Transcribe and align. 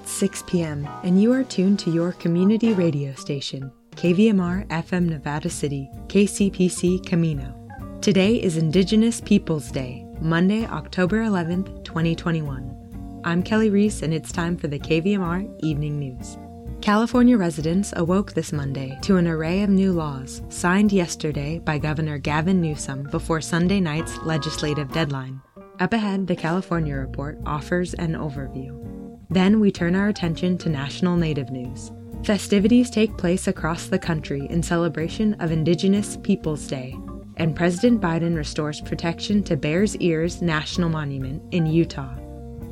It's 0.00 0.12
6 0.12 0.44
p.m., 0.46 0.88
and 1.02 1.20
you 1.20 1.32
are 1.32 1.42
tuned 1.42 1.80
to 1.80 1.90
your 1.90 2.12
community 2.12 2.72
radio 2.72 3.12
station, 3.14 3.72
KVMR 3.96 4.64
FM 4.68 5.08
Nevada 5.08 5.50
City, 5.50 5.90
KCPC 6.06 7.04
Camino. 7.04 7.52
Today 8.00 8.36
is 8.36 8.56
Indigenous 8.56 9.20
Peoples 9.20 9.72
Day, 9.72 10.06
Monday, 10.20 10.64
October 10.66 11.24
11th, 11.24 11.82
2021. 11.82 13.20
I'm 13.24 13.42
Kelly 13.42 13.70
Reese, 13.70 14.02
and 14.02 14.14
it's 14.14 14.30
time 14.30 14.56
for 14.56 14.68
the 14.68 14.78
KVMR 14.78 15.52
Evening 15.64 15.98
News. 15.98 16.38
California 16.80 17.36
residents 17.36 17.92
awoke 17.96 18.34
this 18.34 18.52
Monday 18.52 18.96
to 19.02 19.16
an 19.16 19.26
array 19.26 19.64
of 19.64 19.68
new 19.68 19.90
laws 19.90 20.42
signed 20.48 20.92
yesterday 20.92 21.58
by 21.58 21.76
Governor 21.76 22.18
Gavin 22.18 22.60
Newsom 22.60 23.02
before 23.10 23.40
Sunday 23.40 23.80
night's 23.80 24.16
legislative 24.18 24.92
deadline. 24.92 25.40
Up 25.80 25.92
ahead, 25.92 26.28
the 26.28 26.36
California 26.36 26.94
Report 26.94 27.36
offers 27.44 27.94
an 27.94 28.12
overview. 28.12 28.97
Then 29.30 29.60
we 29.60 29.70
turn 29.70 29.94
our 29.94 30.08
attention 30.08 30.56
to 30.58 30.70
national 30.70 31.16
Native 31.16 31.50
news. 31.50 31.92
Festivities 32.24 32.90
take 32.90 33.16
place 33.18 33.46
across 33.46 33.86
the 33.86 33.98
country 33.98 34.46
in 34.48 34.62
celebration 34.62 35.34
of 35.34 35.52
Indigenous 35.52 36.16
Peoples 36.22 36.66
Day, 36.66 36.96
and 37.36 37.54
President 37.54 38.00
Biden 38.00 38.36
restores 38.36 38.80
protection 38.80 39.42
to 39.44 39.56
Bears 39.56 39.96
Ears 39.96 40.40
National 40.40 40.88
Monument 40.88 41.42
in 41.52 41.66
Utah. 41.66 42.16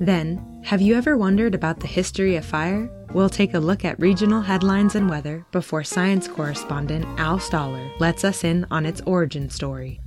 Then, 0.00 0.62
have 0.64 0.80
you 0.80 0.94
ever 0.94 1.16
wondered 1.16 1.54
about 1.54 1.80
the 1.80 1.86
history 1.86 2.36
of 2.36 2.44
fire? 2.44 2.90
We'll 3.12 3.28
take 3.28 3.54
a 3.54 3.60
look 3.60 3.84
at 3.84 4.00
regional 4.00 4.40
headlines 4.40 4.94
and 4.94 5.08
weather 5.08 5.46
before 5.52 5.84
science 5.84 6.26
correspondent 6.26 7.04
Al 7.18 7.38
Stahler 7.38 7.88
lets 8.00 8.24
us 8.24 8.44
in 8.44 8.66
on 8.70 8.84
its 8.84 9.00
origin 9.02 9.48
story. 9.48 10.00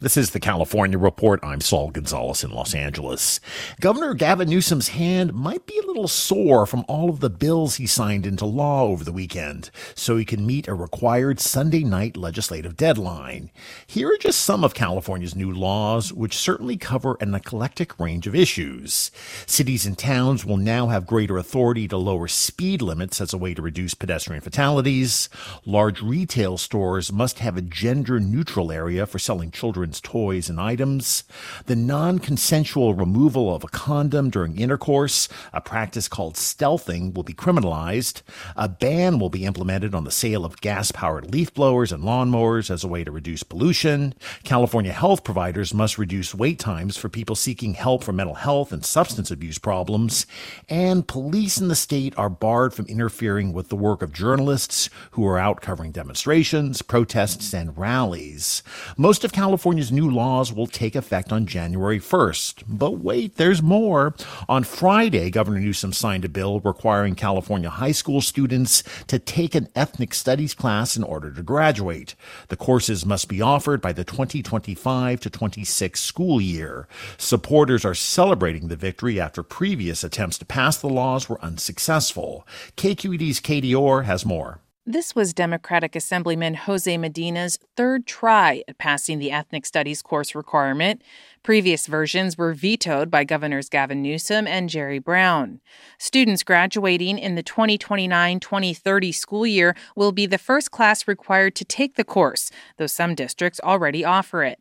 This 0.00 0.16
is 0.16 0.30
the 0.30 0.40
California 0.40 0.98
Report. 0.98 1.38
I'm 1.44 1.60
Saul 1.60 1.92
Gonzalez 1.92 2.42
in 2.42 2.50
Los 2.50 2.74
Angeles. 2.74 3.38
Governor 3.80 4.12
Gavin 4.12 4.50
Newsom's 4.50 4.88
hand 4.88 5.32
might 5.32 5.66
be 5.66 5.78
a 5.78 5.86
little 5.86 6.08
sore 6.08 6.66
from 6.66 6.84
all 6.88 7.08
of 7.08 7.20
the 7.20 7.30
bills 7.30 7.76
he 7.76 7.86
signed 7.86 8.26
into 8.26 8.44
law 8.44 8.82
over 8.82 9.04
the 9.04 9.12
weekend, 9.12 9.70
so 9.94 10.16
he 10.16 10.24
can 10.24 10.44
meet 10.44 10.66
a 10.66 10.74
required 10.74 11.38
Sunday 11.38 11.84
night 11.84 12.16
legislative 12.16 12.76
deadline. 12.76 13.52
Here 13.86 14.12
are 14.12 14.18
just 14.18 14.40
some 14.40 14.64
of 14.64 14.74
California's 14.74 15.36
new 15.36 15.52
laws, 15.52 16.12
which 16.12 16.36
certainly 16.36 16.76
cover 16.76 17.16
an 17.20 17.32
eclectic 17.32 17.98
range 18.00 18.26
of 18.26 18.34
issues. 18.34 19.12
Cities 19.46 19.86
and 19.86 19.96
towns 19.96 20.44
will 20.44 20.56
now 20.56 20.88
have 20.88 21.06
greater 21.06 21.38
authority 21.38 21.86
to 21.86 21.96
lower 21.96 22.26
speed 22.26 22.82
limits 22.82 23.20
as 23.20 23.32
a 23.32 23.38
way 23.38 23.54
to 23.54 23.62
reduce 23.62 23.94
pedestrian 23.94 24.42
fatalities. 24.42 25.28
Large 25.64 26.02
retail 26.02 26.58
stores 26.58 27.12
must 27.12 27.38
have 27.38 27.56
a 27.56 27.62
gender 27.62 28.18
neutral 28.18 28.72
area 28.72 29.06
for 29.06 29.20
selling 29.20 29.52
children's 29.52 29.93
toys 30.00 30.48
and 30.48 30.60
items, 30.60 31.24
the 31.66 31.76
non 31.76 32.18
consensual 32.18 32.94
removal 32.94 33.54
of 33.54 33.64
a 33.64 33.68
condom 33.68 34.30
during 34.30 34.58
intercourse, 34.58 35.28
a 35.52 35.60
practice 35.60 36.08
called 36.08 36.34
stealthing, 36.34 37.14
will 37.14 37.22
be 37.22 37.34
criminalized, 37.34 38.22
a 38.56 38.68
ban 38.68 39.18
will 39.18 39.30
be 39.30 39.44
implemented 39.44 39.94
on 39.94 40.04
the 40.04 40.10
sale 40.10 40.44
of 40.44 40.60
gas 40.60 40.92
powered 40.92 41.32
leaf 41.32 41.52
blowers 41.54 41.92
and 41.92 42.04
lawnmowers 42.04 42.70
as 42.70 42.84
a 42.84 42.88
way 42.88 43.04
to 43.04 43.10
reduce 43.10 43.42
pollution, 43.42 44.14
California 44.42 44.92
health 44.92 45.24
providers 45.24 45.74
must 45.74 45.98
reduce 45.98 46.34
wait 46.34 46.58
times 46.58 46.96
for 46.96 47.08
people 47.08 47.36
seeking 47.36 47.74
help 47.74 48.04
for 48.04 48.12
mental 48.12 48.34
health 48.34 48.72
and 48.72 48.84
substance 48.84 49.30
abuse 49.30 49.58
problems, 49.58 50.26
and 50.68 51.08
police 51.08 51.58
in 51.58 51.68
the 51.68 51.74
state 51.74 52.14
are 52.16 52.30
barred 52.30 52.74
from 52.74 52.86
interfering 52.86 53.52
with 53.52 53.68
the 53.68 53.76
work 53.76 54.02
of 54.02 54.12
journalists 54.12 54.90
who 55.12 55.26
are 55.26 55.38
out 55.38 55.60
covering 55.60 55.92
demonstrations, 55.92 56.82
protests, 56.82 57.52
and 57.52 57.76
rallies. 57.76 58.62
Most 58.96 59.24
of 59.24 59.32
California's 59.74 59.90
new 59.90 60.08
laws 60.08 60.52
will 60.52 60.68
take 60.68 60.94
effect 60.94 61.32
on 61.32 61.46
January 61.46 61.98
1st. 61.98 62.62
But 62.68 62.98
wait, 62.98 63.34
there's 63.34 63.60
more. 63.60 64.14
On 64.48 64.62
Friday, 64.62 65.30
Governor 65.30 65.58
Newsom 65.58 65.92
signed 65.92 66.24
a 66.24 66.28
bill 66.28 66.60
requiring 66.60 67.16
California 67.16 67.68
high 67.68 67.90
school 67.90 68.20
students 68.20 68.84
to 69.08 69.18
take 69.18 69.56
an 69.56 69.66
ethnic 69.74 70.14
studies 70.14 70.54
class 70.54 70.96
in 70.96 71.02
order 71.02 71.32
to 71.32 71.42
graduate. 71.42 72.14
The 72.50 72.56
courses 72.56 73.04
must 73.04 73.28
be 73.28 73.42
offered 73.42 73.80
by 73.80 73.92
the 73.92 74.04
2025 74.04 75.18
to 75.18 75.28
26 75.28 76.00
school 76.00 76.40
year. 76.40 76.86
Supporters 77.18 77.84
are 77.84 77.96
celebrating 77.96 78.68
the 78.68 78.76
victory 78.76 79.18
after 79.18 79.42
previous 79.42 80.04
attempts 80.04 80.38
to 80.38 80.44
pass 80.44 80.76
the 80.76 80.86
laws 80.86 81.28
were 81.28 81.44
unsuccessful. 81.44 82.46
KQED's 82.76 83.40
Katie 83.40 83.74
Orr 83.74 84.04
has 84.04 84.24
more. 84.24 84.60
This 84.86 85.14
was 85.14 85.32
Democratic 85.32 85.96
Assemblyman 85.96 86.52
Jose 86.52 86.98
Medina's 86.98 87.58
third 87.74 88.06
try 88.06 88.62
at 88.68 88.76
passing 88.76 89.18
the 89.18 89.30
ethnic 89.30 89.64
studies 89.64 90.02
course 90.02 90.34
requirement. 90.34 91.00
Previous 91.42 91.86
versions 91.86 92.36
were 92.36 92.52
vetoed 92.52 93.10
by 93.10 93.24
Governors 93.24 93.70
Gavin 93.70 94.02
Newsom 94.02 94.46
and 94.46 94.68
Jerry 94.68 94.98
Brown. 94.98 95.62
Students 95.96 96.42
graduating 96.42 97.18
in 97.18 97.34
the 97.34 97.42
2029 97.42 98.40
2030 98.40 99.12
school 99.12 99.46
year 99.46 99.74
will 99.96 100.12
be 100.12 100.26
the 100.26 100.36
first 100.36 100.70
class 100.70 101.08
required 101.08 101.54
to 101.54 101.64
take 101.64 101.94
the 101.94 102.04
course, 102.04 102.50
though 102.76 102.86
some 102.86 103.14
districts 103.14 103.60
already 103.64 104.04
offer 104.04 104.42
it. 104.42 104.58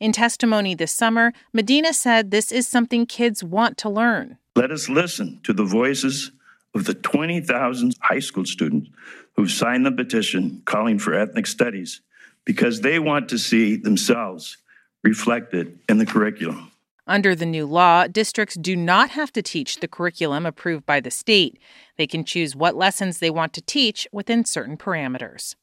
In 0.00 0.10
testimony 0.10 0.74
this 0.74 0.92
summer, 0.92 1.34
Medina 1.52 1.92
said 1.92 2.30
this 2.30 2.50
is 2.50 2.66
something 2.66 3.04
kids 3.04 3.44
want 3.44 3.76
to 3.76 3.90
learn. 3.90 4.38
Let 4.54 4.70
us 4.70 4.88
listen 4.88 5.40
to 5.42 5.52
the 5.52 5.64
voices 5.66 6.32
of 6.76 6.84
the 6.84 6.94
20,000 6.94 7.94
high 8.02 8.20
school 8.20 8.44
students 8.44 8.90
who've 9.34 9.50
signed 9.50 9.84
the 9.84 9.90
petition 9.90 10.62
calling 10.66 10.98
for 10.98 11.14
ethnic 11.14 11.46
studies 11.46 12.02
because 12.44 12.82
they 12.82 12.98
want 12.98 13.28
to 13.30 13.38
see 13.38 13.76
themselves 13.76 14.58
reflected 15.02 15.78
in 15.88 15.98
the 15.98 16.06
curriculum. 16.06 16.70
Under 17.08 17.34
the 17.34 17.46
new 17.46 17.66
law, 17.66 18.06
districts 18.06 18.56
do 18.56 18.76
not 18.76 19.10
have 19.10 19.32
to 19.32 19.42
teach 19.42 19.76
the 19.76 19.88
curriculum 19.88 20.44
approved 20.44 20.84
by 20.84 21.00
the 21.00 21.10
state. 21.10 21.58
They 21.96 22.06
can 22.06 22.24
choose 22.24 22.56
what 22.56 22.76
lessons 22.76 23.18
they 23.18 23.30
want 23.30 23.52
to 23.54 23.62
teach 23.62 24.08
within 24.12 24.44
certain 24.44 24.76
parameters. 24.76 25.54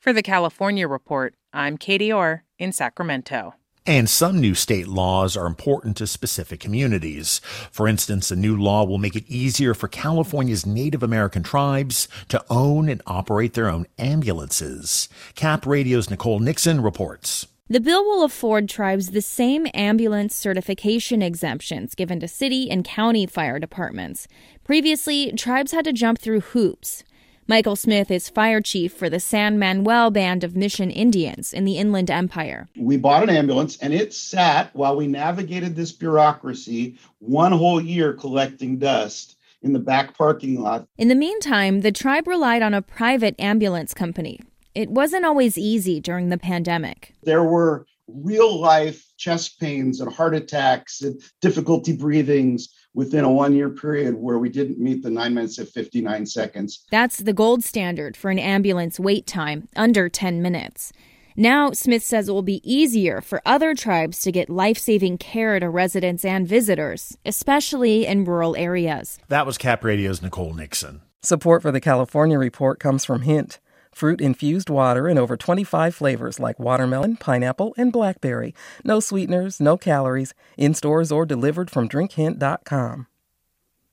For 0.00 0.12
the 0.12 0.22
California 0.22 0.88
Report, 0.88 1.34
I'm 1.52 1.76
Katie 1.76 2.12
Orr 2.12 2.44
in 2.58 2.72
Sacramento. 2.72 3.54
And 3.88 4.10
some 4.10 4.38
new 4.38 4.54
state 4.54 4.86
laws 4.86 5.34
are 5.34 5.46
important 5.46 5.96
to 5.96 6.06
specific 6.06 6.60
communities. 6.60 7.40
For 7.70 7.88
instance, 7.88 8.30
a 8.30 8.36
new 8.36 8.54
law 8.54 8.84
will 8.84 8.98
make 8.98 9.16
it 9.16 9.24
easier 9.26 9.72
for 9.72 9.88
California's 9.88 10.66
Native 10.66 11.02
American 11.02 11.42
tribes 11.42 12.06
to 12.28 12.44
own 12.50 12.90
and 12.90 13.00
operate 13.06 13.54
their 13.54 13.70
own 13.70 13.86
ambulances. 13.98 15.08
Cap 15.34 15.64
Radio's 15.64 16.10
Nicole 16.10 16.38
Nixon 16.38 16.82
reports. 16.82 17.46
The 17.70 17.80
bill 17.80 18.04
will 18.04 18.24
afford 18.24 18.68
tribes 18.68 19.12
the 19.12 19.22
same 19.22 19.66
ambulance 19.72 20.36
certification 20.36 21.22
exemptions 21.22 21.94
given 21.94 22.20
to 22.20 22.28
city 22.28 22.70
and 22.70 22.84
county 22.84 23.24
fire 23.24 23.58
departments. 23.58 24.28
Previously, 24.64 25.32
tribes 25.32 25.72
had 25.72 25.86
to 25.86 25.94
jump 25.94 26.18
through 26.18 26.40
hoops. 26.40 27.04
Michael 27.50 27.76
Smith 27.76 28.10
is 28.10 28.28
fire 28.28 28.60
chief 28.60 28.92
for 28.92 29.08
the 29.08 29.18
San 29.18 29.58
Manuel 29.58 30.10
Band 30.10 30.44
of 30.44 30.54
Mission 30.54 30.90
Indians 30.90 31.54
in 31.54 31.64
the 31.64 31.78
Inland 31.78 32.10
Empire. 32.10 32.68
We 32.76 32.98
bought 32.98 33.22
an 33.22 33.30
ambulance 33.30 33.78
and 33.78 33.94
it 33.94 34.12
sat 34.12 34.68
while 34.76 34.94
we 34.94 35.06
navigated 35.06 35.74
this 35.74 35.90
bureaucracy 35.90 36.98
one 37.20 37.52
whole 37.52 37.80
year 37.80 38.12
collecting 38.12 38.76
dust 38.78 39.38
in 39.62 39.72
the 39.72 39.78
back 39.78 40.14
parking 40.14 40.60
lot. 40.60 40.86
In 40.98 41.08
the 41.08 41.14
meantime, 41.14 41.80
the 41.80 41.90
tribe 41.90 42.26
relied 42.26 42.60
on 42.60 42.74
a 42.74 42.82
private 42.82 43.34
ambulance 43.40 43.94
company. 43.94 44.40
It 44.74 44.90
wasn't 44.90 45.24
always 45.24 45.56
easy 45.56 46.00
during 46.00 46.28
the 46.28 46.36
pandemic. 46.36 47.14
There 47.22 47.44
were 47.44 47.86
real 48.08 48.60
life 48.60 49.06
chest 49.16 49.58
pains 49.58 50.02
and 50.02 50.12
heart 50.12 50.34
attacks 50.34 51.00
and 51.00 51.18
difficulty 51.40 51.96
breathings 51.96 52.68
within 52.94 53.24
a 53.24 53.30
one 53.30 53.54
year 53.54 53.70
period 53.70 54.14
where 54.14 54.38
we 54.38 54.48
didn't 54.48 54.78
meet 54.78 55.02
the 55.02 55.10
nine 55.10 55.34
minutes 55.34 55.58
and 55.58 55.68
59 55.68 56.26
seconds. 56.26 56.84
That's 56.90 57.18
the 57.18 57.32
gold 57.32 57.64
standard 57.64 58.16
for 58.16 58.30
an 58.30 58.38
ambulance 58.38 58.98
wait 58.98 59.26
time, 59.26 59.68
under 59.76 60.08
10 60.08 60.42
minutes. 60.42 60.92
Now, 61.36 61.70
Smith 61.70 62.02
says 62.02 62.28
it 62.28 62.32
will 62.32 62.42
be 62.42 62.60
easier 62.68 63.20
for 63.20 63.40
other 63.46 63.72
tribes 63.72 64.22
to 64.22 64.32
get 64.32 64.50
life 64.50 64.76
saving 64.76 65.18
care 65.18 65.60
to 65.60 65.68
residents 65.68 66.24
and 66.24 66.48
visitors, 66.48 67.16
especially 67.24 68.06
in 68.06 68.24
rural 68.24 68.56
areas. 68.56 69.20
That 69.28 69.46
was 69.46 69.56
Cap 69.56 69.84
Radio's 69.84 70.20
Nicole 70.20 70.52
Nixon. 70.52 71.02
Support 71.22 71.62
for 71.62 71.70
the 71.70 71.80
California 71.80 72.38
Report 72.38 72.80
comes 72.80 73.04
from 73.04 73.22
Hint 73.22 73.60
fruit 73.98 74.20
infused 74.20 74.70
water 74.70 75.08
in 75.08 75.18
over 75.18 75.36
25 75.36 75.92
flavors 75.92 76.38
like 76.38 76.60
watermelon, 76.60 77.16
pineapple, 77.16 77.74
and 77.76 77.92
blackberry. 77.92 78.54
No 78.84 79.00
sweeteners, 79.00 79.60
no 79.60 79.76
calories, 79.76 80.34
in 80.56 80.72
stores 80.72 81.10
or 81.10 81.26
delivered 81.26 81.68
from 81.68 81.88
drinkhint.com. 81.88 83.08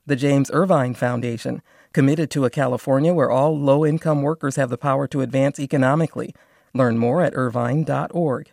The 0.05 0.15
James 0.15 0.51
Irvine 0.53 0.93
Foundation, 0.93 1.63
committed 1.91 2.29
to 2.29 2.45
a 2.45 2.51
California 2.51 3.15
where 3.15 3.31
all 3.31 3.57
low 3.57 3.83
income 3.83 4.21
workers 4.21 4.57
have 4.57 4.69
the 4.69 4.77
power 4.77 5.07
to 5.07 5.21
advance 5.21 5.59
economically. 5.59 6.35
Learn 6.75 6.99
more 6.99 7.23
at 7.23 7.33
irvine.org. 7.35 8.51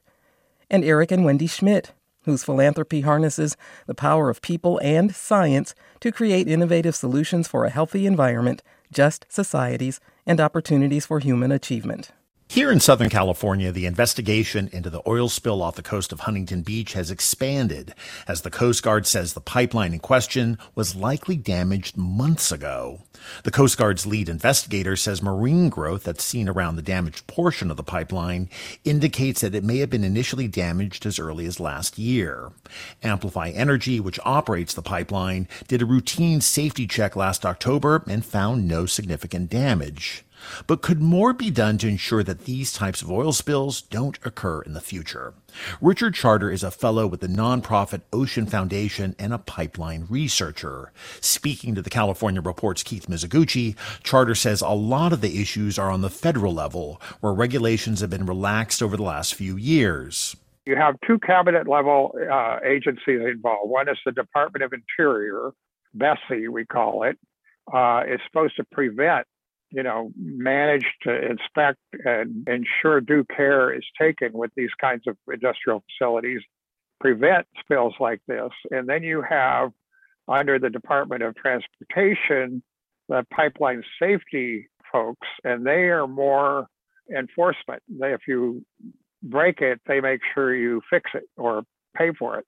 And 0.70 0.84
Eric 0.84 1.12
and 1.12 1.22
Wendy 1.22 1.46
Schmidt, 1.46 1.92
whose 2.24 2.44
philanthropy 2.44 3.02
harnesses 3.02 3.58
the 3.86 3.94
power 3.94 4.30
of 4.30 4.40
people 4.40 4.80
and 4.82 5.14
science 5.14 5.74
to 6.00 6.10
create 6.10 6.48
innovative 6.48 6.94
solutions 6.94 7.46
for 7.46 7.66
a 7.66 7.70
healthy 7.70 8.06
environment, 8.06 8.62
just 8.90 9.26
societies, 9.28 10.00
and 10.26 10.40
opportunities 10.40 11.06
for 11.06 11.18
human 11.18 11.52
achievement. 11.52 12.12
Here 12.52 12.70
in 12.70 12.80
Southern 12.80 13.08
California, 13.08 13.72
the 13.72 13.86
investigation 13.86 14.68
into 14.74 14.90
the 14.90 15.00
oil 15.06 15.30
spill 15.30 15.62
off 15.62 15.76
the 15.76 15.82
coast 15.82 16.12
of 16.12 16.20
Huntington 16.20 16.60
Beach 16.60 16.92
has 16.92 17.10
expanded 17.10 17.94
as 18.28 18.42
the 18.42 18.50
Coast 18.50 18.82
Guard 18.82 19.06
says 19.06 19.32
the 19.32 19.40
pipeline 19.40 19.94
in 19.94 20.00
question 20.00 20.58
was 20.74 20.94
likely 20.94 21.34
damaged 21.34 21.96
months 21.96 22.52
ago. 22.52 23.00
The 23.44 23.50
Coast 23.50 23.78
Guard's 23.78 24.04
lead 24.04 24.28
investigator 24.28 24.96
says 24.96 25.22
marine 25.22 25.70
growth 25.70 26.04
that's 26.04 26.22
seen 26.22 26.46
around 26.46 26.76
the 26.76 26.82
damaged 26.82 27.26
portion 27.26 27.70
of 27.70 27.78
the 27.78 27.82
pipeline 27.82 28.50
indicates 28.84 29.40
that 29.40 29.54
it 29.54 29.64
may 29.64 29.78
have 29.78 29.88
been 29.88 30.04
initially 30.04 30.46
damaged 30.46 31.06
as 31.06 31.18
early 31.18 31.46
as 31.46 31.58
last 31.58 31.98
year. 31.98 32.52
Amplify 33.02 33.48
Energy, 33.48 33.98
which 33.98 34.20
operates 34.26 34.74
the 34.74 34.82
pipeline, 34.82 35.48
did 35.68 35.80
a 35.80 35.86
routine 35.86 36.42
safety 36.42 36.86
check 36.86 37.16
last 37.16 37.46
October 37.46 38.04
and 38.06 38.26
found 38.26 38.68
no 38.68 38.84
significant 38.84 39.48
damage. 39.48 40.22
But 40.66 40.82
could 40.82 41.00
more 41.00 41.32
be 41.32 41.50
done 41.50 41.78
to 41.78 41.88
ensure 41.88 42.22
that 42.22 42.44
these 42.44 42.72
types 42.72 43.02
of 43.02 43.10
oil 43.10 43.32
spills 43.32 43.82
don't 43.82 44.18
occur 44.24 44.62
in 44.62 44.72
the 44.72 44.80
future? 44.80 45.34
Richard 45.80 46.14
Charter 46.14 46.50
is 46.50 46.62
a 46.62 46.70
fellow 46.70 47.06
with 47.06 47.20
the 47.20 47.26
nonprofit 47.26 48.02
Ocean 48.12 48.46
Foundation 48.46 49.14
and 49.18 49.32
a 49.32 49.38
pipeline 49.38 50.06
researcher. 50.08 50.92
Speaking 51.20 51.74
to 51.74 51.82
the 51.82 51.90
California 51.90 52.40
Report's 52.40 52.82
Keith 52.82 53.06
Mizuguchi, 53.06 53.76
Charter 54.02 54.34
says 54.34 54.60
a 54.60 54.68
lot 54.70 55.12
of 55.12 55.20
the 55.20 55.40
issues 55.40 55.78
are 55.78 55.90
on 55.90 56.00
the 56.00 56.10
federal 56.10 56.54
level, 56.54 57.00
where 57.20 57.32
regulations 57.32 58.00
have 58.00 58.10
been 58.10 58.26
relaxed 58.26 58.82
over 58.82 58.96
the 58.96 59.02
last 59.02 59.34
few 59.34 59.56
years. 59.56 60.36
You 60.64 60.76
have 60.76 60.96
two 61.06 61.18
cabinet 61.18 61.66
level 61.66 62.14
uh, 62.30 62.58
agencies 62.64 63.20
involved. 63.20 63.68
One 63.68 63.88
is 63.88 63.98
the 64.06 64.12
Department 64.12 64.62
of 64.62 64.72
Interior, 64.72 65.50
BSEE, 65.96 66.48
we 66.48 66.64
call 66.64 67.02
it, 67.02 67.18
uh, 67.72 68.02
is 68.08 68.20
supposed 68.26 68.56
to 68.56 68.64
prevent 68.70 69.26
you 69.72 69.82
know, 69.82 70.12
manage 70.16 70.84
to 71.02 71.30
inspect 71.30 71.78
and 72.04 72.46
ensure 72.46 73.00
due 73.00 73.24
care 73.24 73.72
is 73.72 73.84
taken 73.98 74.32
with 74.32 74.50
these 74.54 74.70
kinds 74.80 75.06
of 75.06 75.16
industrial 75.32 75.82
facilities, 75.90 76.42
prevent 77.00 77.46
spills 77.60 77.94
like 77.98 78.20
this. 78.28 78.50
And 78.70 78.88
then 78.88 79.02
you 79.02 79.22
have 79.22 79.72
under 80.28 80.58
the 80.58 80.70
Department 80.70 81.22
of 81.22 81.34
Transportation, 81.34 82.62
the 83.08 83.26
pipeline 83.34 83.82
safety 83.98 84.68
folks, 84.92 85.26
and 85.42 85.66
they 85.66 85.88
are 85.88 86.06
more 86.06 86.66
enforcement. 87.14 87.82
They, 87.88 88.12
if 88.12 88.20
you 88.28 88.64
break 89.22 89.62
it, 89.62 89.80
they 89.86 90.00
make 90.00 90.20
sure 90.34 90.54
you 90.54 90.82
fix 90.90 91.10
it 91.14 91.24
or 91.36 91.62
pay 91.96 92.10
for 92.18 92.38
it. 92.38 92.46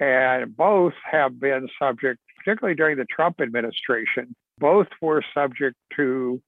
And 0.00 0.56
both 0.56 0.94
have 1.10 1.38
been 1.38 1.68
subject, 1.78 2.20
particularly 2.38 2.76
during 2.76 2.96
the 2.96 3.04
Trump 3.04 3.40
administration, 3.40 4.34
both 4.58 4.86
were 5.00 5.24
subject 5.34 5.76
to 5.96 6.40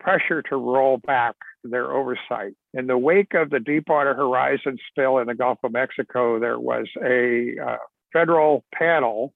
pressure 0.00 0.42
to 0.42 0.56
roll 0.56 0.98
back 0.98 1.36
their 1.62 1.92
oversight. 1.92 2.54
In 2.74 2.86
the 2.86 2.98
wake 2.98 3.34
of 3.34 3.50
the 3.50 3.60
Deepwater 3.60 4.14
Horizon 4.14 4.78
spill 4.88 5.18
in 5.18 5.26
the 5.26 5.34
Gulf 5.34 5.58
of 5.62 5.72
Mexico, 5.72 6.40
there 6.40 6.58
was 6.58 6.86
a 7.04 7.54
uh, 7.64 7.76
federal 8.12 8.64
panel 8.74 9.32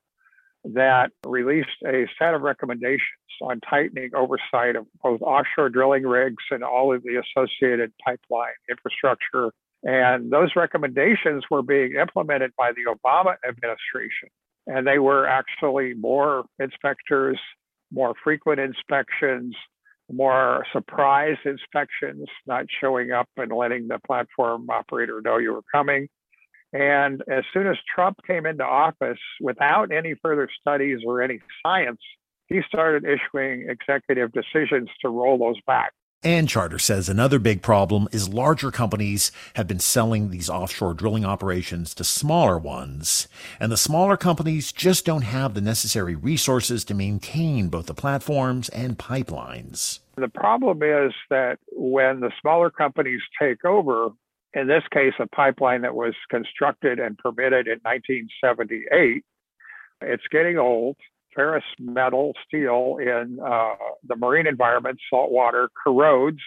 that 0.65 1.11
released 1.27 1.69
a 1.87 2.07
set 2.19 2.35
of 2.35 2.41
recommendations 2.43 3.03
on 3.43 3.61
tightening 3.61 4.11
oversight 4.15 4.77
of 4.77 4.87
both 5.03 5.21
offshore 5.21 5.69
drilling 5.69 6.05
rigs 6.05 6.43
and 6.51 6.65
all 6.65 6.95
of 6.95 7.03
the 7.03 7.21
associated 7.21 7.93
pipeline 8.05 8.55
infrastructure. 8.71 9.53
And 9.83 10.33
those 10.33 10.51
recommendations 10.57 11.45
were 11.51 11.63
being 11.63 11.93
implemented 11.93 12.53
by 12.57 12.73
the 12.73 12.91
Obama 12.91 13.35
administration. 13.47 14.31
And 14.67 14.87
they 14.87 14.99
were 14.99 15.27
actually 15.27 15.93
more 15.93 16.45
inspectors, 16.59 17.39
more 17.93 18.15
frequent 18.25 18.61
inspections, 18.61 19.55
more 20.13 20.65
surprise 20.73 21.37
inspections, 21.45 22.27
not 22.47 22.67
showing 22.81 23.13
up 23.13 23.29
and 23.37 23.53
letting 23.53 23.89
the 23.89 23.99
platform 24.07 24.69
operator 24.71 25.21
know 25.25 25.39
you 25.39 25.53
were 25.53 25.63
coming. 25.73 26.09
And 26.73 27.23
as 27.31 27.45
soon 27.53 27.67
as 27.69 27.77
Trump 27.95 28.19
came 28.27 28.47
into 28.47 28.65
office, 28.65 29.19
without 29.41 29.93
any 29.93 30.15
further 30.21 30.49
studies 30.61 30.99
or 31.07 31.23
any 31.23 31.41
science, 31.65 32.01
he 32.49 32.61
started 32.69 33.05
issuing 33.05 33.69
executive 33.69 34.33
decisions 34.33 34.89
to 35.03 35.09
roll 35.09 35.39
those 35.39 35.61
back. 35.67 35.93
And 36.25 36.49
Charter 36.49 36.79
says 36.79 37.11
another 37.11 37.39
big 37.39 37.61
problem 37.61 38.09
is 38.11 38.31
larger 38.31 38.71
companies 38.71 39.31
have 39.57 39.69
been 39.69 39.79
selling 39.79 40.31
these 40.31 40.49
offshore 40.49 40.95
drilling 40.95 41.27
operations 41.27 41.93
to 41.97 42.05
smaller 42.05 42.57
ones. 42.57 43.29
And 43.61 43.71
the 43.71 43.77
smaller 43.77 44.17
companies 44.17 44.73
just 44.73 45.05
don't 45.05 45.21
have 45.21 45.53
the 45.53 45.61
necessary 45.61 46.15
resources 46.15 46.83
to 46.87 46.95
maintain 46.95 47.69
both 47.69 47.85
the 47.85 47.93
platforms 47.93 48.71
and 48.71 48.99
pipelines. 48.99 49.99
The 50.17 50.29
problem 50.29 50.83
is 50.83 51.13
that 51.29 51.59
when 51.73 52.21
the 52.21 52.33
smaller 52.41 52.71
companies 52.71 53.21
take 53.39 53.63
over, 53.67 54.09
in 54.55 54.67
this 54.67 54.85
case, 54.91 55.13
a 55.19 55.27
pipeline 55.27 55.83
that 55.83 55.95
was 55.95 56.15
constructed 56.31 56.99
and 56.99 57.19
permitted 57.19 57.67
in 57.67 57.81
1978, 57.83 59.23
it's 60.01 60.27
getting 60.31 60.57
old 60.57 60.97
ferrous 61.35 61.65
metal, 61.79 62.33
steel 62.47 62.99
in 63.01 63.39
uh, 63.45 63.75
the 64.07 64.17
marine 64.17 64.47
environment, 64.47 64.99
salt 65.11 65.31
water, 65.31 65.69
corrodes. 65.85 66.41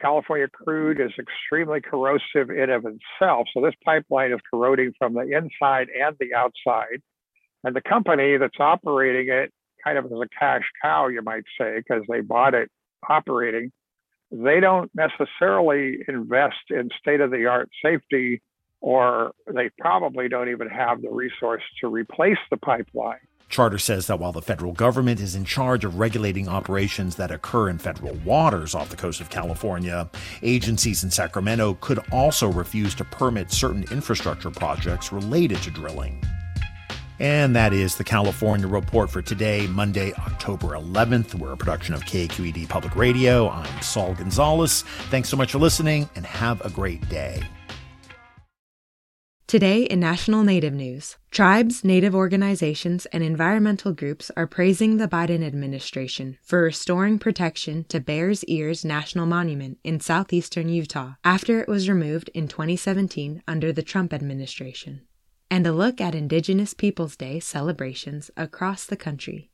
California 0.00 0.46
crude 0.48 1.00
is 1.00 1.12
extremely 1.18 1.80
corrosive 1.80 2.50
in 2.50 2.68
of 2.70 2.84
itself. 2.84 3.46
So 3.54 3.62
this 3.62 3.74
pipeline 3.84 4.32
is 4.32 4.40
corroding 4.50 4.92
from 4.98 5.14
the 5.14 5.22
inside 5.22 5.88
and 5.88 6.14
the 6.20 6.34
outside. 6.34 7.00
And 7.64 7.74
the 7.74 7.80
company 7.80 8.36
that's 8.36 8.60
operating 8.60 9.28
it 9.30 9.52
kind 9.82 9.98
of 9.98 10.04
as 10.06 10.12
a 10.12 10.28
cash 10.38 10.64
cow, 10.82 11.08
you 11.08 11.22
might 11.22 11.44
say, 11.58 11.76
because 11.78 12.02
they 12.08 12.20
bought 12.20 12.54
it 12.54 12.70
operating, 13.08 13.72
they 14.30 14.60
don't 14.60 14.90
necessarily 14.94 15.98
invest 16.08 16.70
in 16.70 16.90
state 16.98 17.20
of 17.20 17.30
the 17.30 17.46
art 17.46 17.68
safety, 17.84 18.42
or 18.80 19.32
they 19.52 19.70
probably 19.78 20.28
don't 20.28 20.50
even 20.50 20.68
have 20.68 21.00
the 21.00 21.10
resource 21.10 21.62
to 21.80 21.88
replace 21.88 22.38
the 22.50 22.56
pipeline. 22.56 23.18
Charter 23.48 23.78
says 23.78 24.06
that 24.08 24.18
while 24.18 24.32
the 24.32 24.42
federal 24.42 24.72
government 24.72 25.20
is 25.20 25.34
in 25.34 25.44
charge 25.44 25.84
of 25.84 25.98
regulating 25.98 26.48
operations 26.48 27.16
that 27.16 27.30
occur 27.30 27.68
in 27.68 27.78
federal 27.78 28.14
waters 28.16 28.74
off 28.74 28.90
the 28.90 28.96
coast 28.96 29.20
of 29.20 29.30
California, 29.30 30.10
agencies 30.42 31.04
in 31.04 31.10
Sacramento 31.10 31.74
could 31.80 32.00
also 32.10 32.50
refuse 32.50 32.94
to 32.96 33.04
permit 33.04 33.52
certain 33.52 33.84
infrastructure 33.90 34.50
projects 34.50 35.12
related 35.12 35.58
to 35.58 35.70
drilling. 35.70 36.20
And 37.18 37.56
that 37.56 37.72
is 37.72 37.96
the 37.96 38.04
California 38.04 38.66
Report 38.66 39.08
for 39.08 39.22
today, 39.22 39.66
Monday, 39.68 40.12
October 40.14 40.68
11th. 40.68 41.34
We're 41.34 41.52
a 41.52 41.56
production 41.56 41.94
of 41.94 42.04
KQED 42.04 42.68
Public 42.68 42.94
Radio. 42.94 43.48
I'm 43.48 43.80
Saul 43.80 44.14
Gonzalez. 44.14 44.82
Thanks 45.08 45.30
so 45.30 45.36
much 45.36 45.52
for 45.52 45.58
listening 45.58 46.10
and 46.14 46.26
have 46.26 46.62
a 46.62 46.68
great 46.68 47.08
day. 47.08 47.42
Today 49.48 49.82
in 49.82 50.00
National 50.00 50.42
Native 50.42 50.74
News, 50.74 51.18
tribes, 51.30 51.84
native 51.84 52.16
organizations, 52.16 53.06
and 53.06 53.22
environmental 53.22 53.92
groups 53.92 54.28
are 54.36 54.48
praising 54.48 54.96
the 54.96 55.06
Biden 55.06 55.46
administration 55.46 56.36
for 56.42 56.62
restoring 56.62 57.20
protection 57.20 57.84
to 57.84 58.00
Bears 58.00 58.42
Ears 58.46 58.84
National 58.84 59.24
Monument 59.24 59.78
in 59.84 60.00
southeastern 60.00 60.68
Utah 60.68 61.12
after 61.22 61.60
it 61.60 61.68
was 61.68 61.88
removed 61.88 62.28
in 62.34 62.48
2017 62.48 63.44
under 63.46 63.72
the 63.72 63.84
Trump 63.84 64.12
administration. 64.12 65.02
And 65.48 65.64
a 65.64 65.70
look 65.70 66.00
at 66.00 66.16
Indigenous 66.16 66.74
Peoples 66.74 67.14
Day 67.14 67.38
celebrations 67.38 68.32
across 68.36 68.84
the 68.84 68.96
country. 68.96 69.52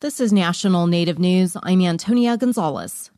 This 0.00 0.20
is 0.20 0.30
National 0.30 0.86
Native 0.86 1.18
News. 1.18 1.56
I'm 1.62 1.80
Antonia 1.80 2.36
Gonzalez. 2.36 3.10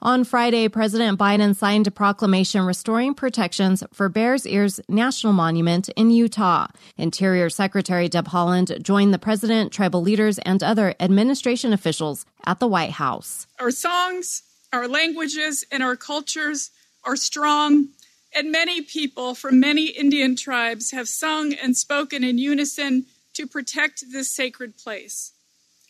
On 0.00 0.22
Friday, 0.22 0.68
President 0.68 1.18
Biden 1.18 1.56
signed 1.56 1.88
a 1.88 1.90
proclamation 1.90 2.62
restoring 2.62 3.14
protections 3.14 3.82
for 3.92 4.08
Bears 4.08 4.46
Ears 4.46 4.78
National 4.88 5.32
Monument 5.32 5.88
in 5.96 6.12
Utah. 6.12 6.68
Interior 6.96 7.50
Secretary 7.50 8.08
Deb 8.08 8.28
Haaland 8.28 8.80
joined 8.82 9.12
the 9.12 9.18
president, 9.18 9.72
tribal 9.72 10.00
leaders, 10.00 10.38
and 10.38 10.62
other 10.62 10.94
administration 11.00 11.72
officials 11.72 12.26
at 12.46 12.60
the 12.60 12.68
White 12.68 12.92
House. 12.92 13.48
Our 13.58 13.72
songs, 13.72 14.44
our 14.72 14.86
languages, 14.86 15.64
and 15.72 15.82
our 15.82 15.96
cultures 15.96 16.70
are 17.02 17.16
strong, 17.16 17.88
and 18.32 18.52
many 18.52 18.82
people 18.82 19.34
from 19.34 19.58
many 19.58 19.86
Indian 19.86 20.36
tribes 20.36 20.92
have 20.92 21.08
sung 21.08 21.54
and 21.54 21.76
spoken 21.76 22.22
in 22.22 22.38
unison 22.38 23.06
to 23.34 23.48
protect 23.48 24.04
this 24.12 24.30
sacred 24.30 24.78
place. 24.78 25.32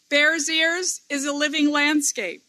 Bears 0.09 0.49
Ears 0.49 1.03
is 1.11 1.27
a 1.27 1.33
living 1.35 1.71
landscape 1.71 2.43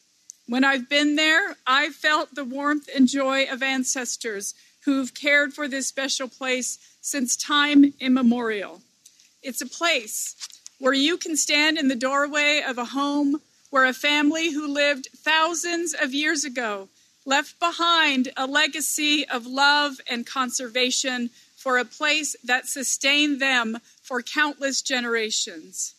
when 0.50 0.64
I've 0.64 0.90
been 0.90 1.16
there, 1.16 1.56
I've 1.68 1.94
felt 1.94 2.34
the 2.34 2.44
warmth 2.44 2.90
and 2.96 3.08
joy 3.08 3.46
of 3.46 3.62
ancestors 3.62 4.56
who've 4.84 5.14
cared 5.14 5.54
for 5.54 5.68
this 5.68 5.86
special 5.86 6.28
place 6.28 6.80
since 7.02 7.38
time 7.38 7.94
immemorial. 8.00 8.82
It's 9.44 9.62
a 9.62 9.68
place 9.68 10.36
where 10.80 10.94
you 10.94 11.18
can 11.18 11.38
stand 11.38 11.78
in 11.78 11.88
the 11.88 11.96
doorway 11.96 12.64
of 12.68 12.80
a 12.80 12.86
home 12.86 13.42
where 13.70 13.86
a 13.86 13.94
family 13.94 14.52
who 14.52 14.68
lived 14.68 15.10
thousands 15.16 15.94
of 15.94 16.16
years 16.16 16.44
ago 16.44 16.90
left 17.28 17.60
behind 17.60 18.30
a 18.36 18.48
legacy 18.48 19.30
of 19.30 19.46
love 19.46 20.02
and 20.10 20.26
conservation 20.26 21.30
for 21.56 21.78
a 21.78 21.86
place 21.86 22.36
that 22.44 22.66
sustained 22.66 23.40
them 23.40 23.78
for 24.02 24.24
countless 24.24 24.82
generations. 24.82 25.94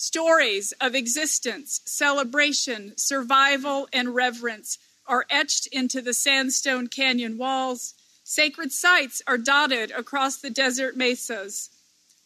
Stories 0.00 0.72
of 0.80 0.94
existence, 0.94 1.82
celebration, 1.84 2.94
survival, 2.96 3.86
and 3.92 4.14
reverence 4.14 4.78
are 5.06 5.26
etched 5.28 5.66
into 5.66 6.00
the 6.00 6.14
sandstone 6.14 6.86
canyon 6.86 7.36
walls. 7.36 7.92
Sacred 8.24 8.72
sites 8.72 9.20
are 9.26 9.36
dotted 9.36 9.90
across 9.90 10.38
the 10.38 10.48
desert 10.48 10.96
mesas. 10.96 11.68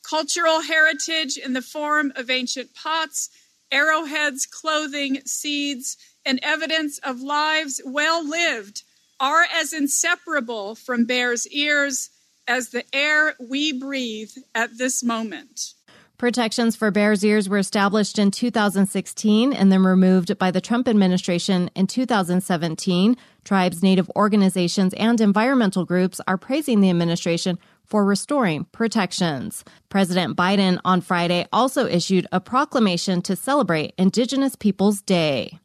Cultural 0.08 0.60
heritage 0.60 1.36
in 1.36 1.52
the 1.52 1.60
form 1.60 2.12
of 2.14 2.30
ancient 2.30 2.72
pots, 2.76 3.28
arrowheads, 3.72 4.46
clothing, 4.46 5.22
seeds, 5.26 5.96
and 6.24 6.38
evidence 6.44 6.98
of 6.98 7.22
lives 7.22 7.80
well 7.84 8.24
lived 8.24 8.84
are 9.18 9.48
as 9.52 9.72
inseparable 9.72 10.76
from 10.76 11.06
Bear's 11.06 11.48
Ears 11.48 12.10
as 12.46 12.68
the 12.68 12.84
air 12.94 13.34
we 13.40 13.72
breathe 13.72 14.30
at 14.54 14.78
this 14.78 15.02
moment. 15.02 15.73
Protections 16.16 16.76
for 16.76 16.92
Bears 16.92 17.24
Ears 17.24 17.48
were 17.48 17.58
established 17.58 18.20
in 18.20 18.30
2016 18.30 19.52
and 19.52 19.72
then 19.72 19.82
removed 19.82 20.38
by 20.38 20.52
the 20.52 20.60
Trump 20.60 20.86
administration 20.86 21.68
in 21.74 21.88
2017. 21.88 23.16
Tribes, 23.42 23.82
native 23.82 24.08
organizations, 24.14 24.94
and 24.94 25.20
environmental 25.20 25.84
groups 25.84 26.20
are 26.28 26.38
praising 26.38 26.80
the 26.80 26.88
administration 26.88 27.58
for 27.84 28.04
restoring 28.04 28.64
protections. 28.66 29.64
President 29.88 30.36
Biden 30.36 30.78
on 30.84 31.00
Friday 31.00 31.46
also 31.52 31.86
issued 31.86 32.28
a 32.30 32.40
proclamation 32.40 33.20
to 33.22 33.34
celebrate 33.34 33.92
Indigenous 33.98 34.54
Peoples 34.54 35.02
Day. 35.02 35.58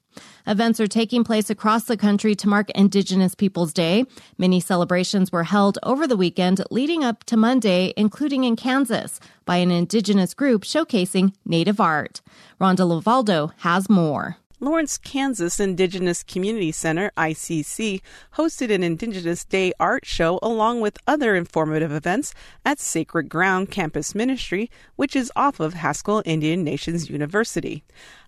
Events 0.50 0.79
are 0.79 0.88
taking 0.88 1.24
place 1.24 1.51
across 1.51 1.84
the 1.84 1.96
country 1.96 2.34
to 2.34 2.50
mark 2.50 2.72
Indigenous 2.72 3.36
Peoples 3.36 3.72
Day. 3.72 4.06
Many 4.39 4.60
celebrations 4.60 5.32
were 5.32 5.44
held 5.44 5.77
over 5.84 6.08
the 6.08 6.18
weekend 6.18 6.63
leading 6.72 7.03
up 7.03 7.24
to 7.25 7.38
Monday, 7.38 7.94
including 7.96 8.46
in 8.46 8.56
Kansas, 8.56 9.20
by 9.46 9.58
an 9.58 9.70
Indigenous 9.70 10.34
group 10.34 10.63
showcasing 10.63 11.36
Native 11.46 11.79
art. 11.79 12.22
Rhonda 12.60 12.79
LeValdo 12.79 13.51
has 13.58 13.89
more. 13.89 14.38
Lawrence, 14.62 14.98
Kansas 14.98 15.58
Indigenous 15.58 16.22
Community 16.22 16.74
Center, 16.74 17.13
ICC, 17.16 18.01
hosted 18.36 18.70
an 18.74 18.84
Indigenous 18.84 19.46
Day 19.46 19.72
art 19.80 20.06
show 20.06 20.38
along 20.42 20.82
with 20.82 20.98
other 21.08 21.34
informative 21.34 21.94
events 21.94 22.34
at 22.66 22.78
Sacred 22.78 23.30
Ground 23.30 23.72
Campus 23.72 24.13
Ministry, 24.13 24.70
which 24.98 25.16
is 25.16 25.32
off 25.34 25.62
of 25.62 25.75
Haskell 25.75 26.22
Indian 26.25 26.66
Nations 26.66 27.10
University. 27.10 27.86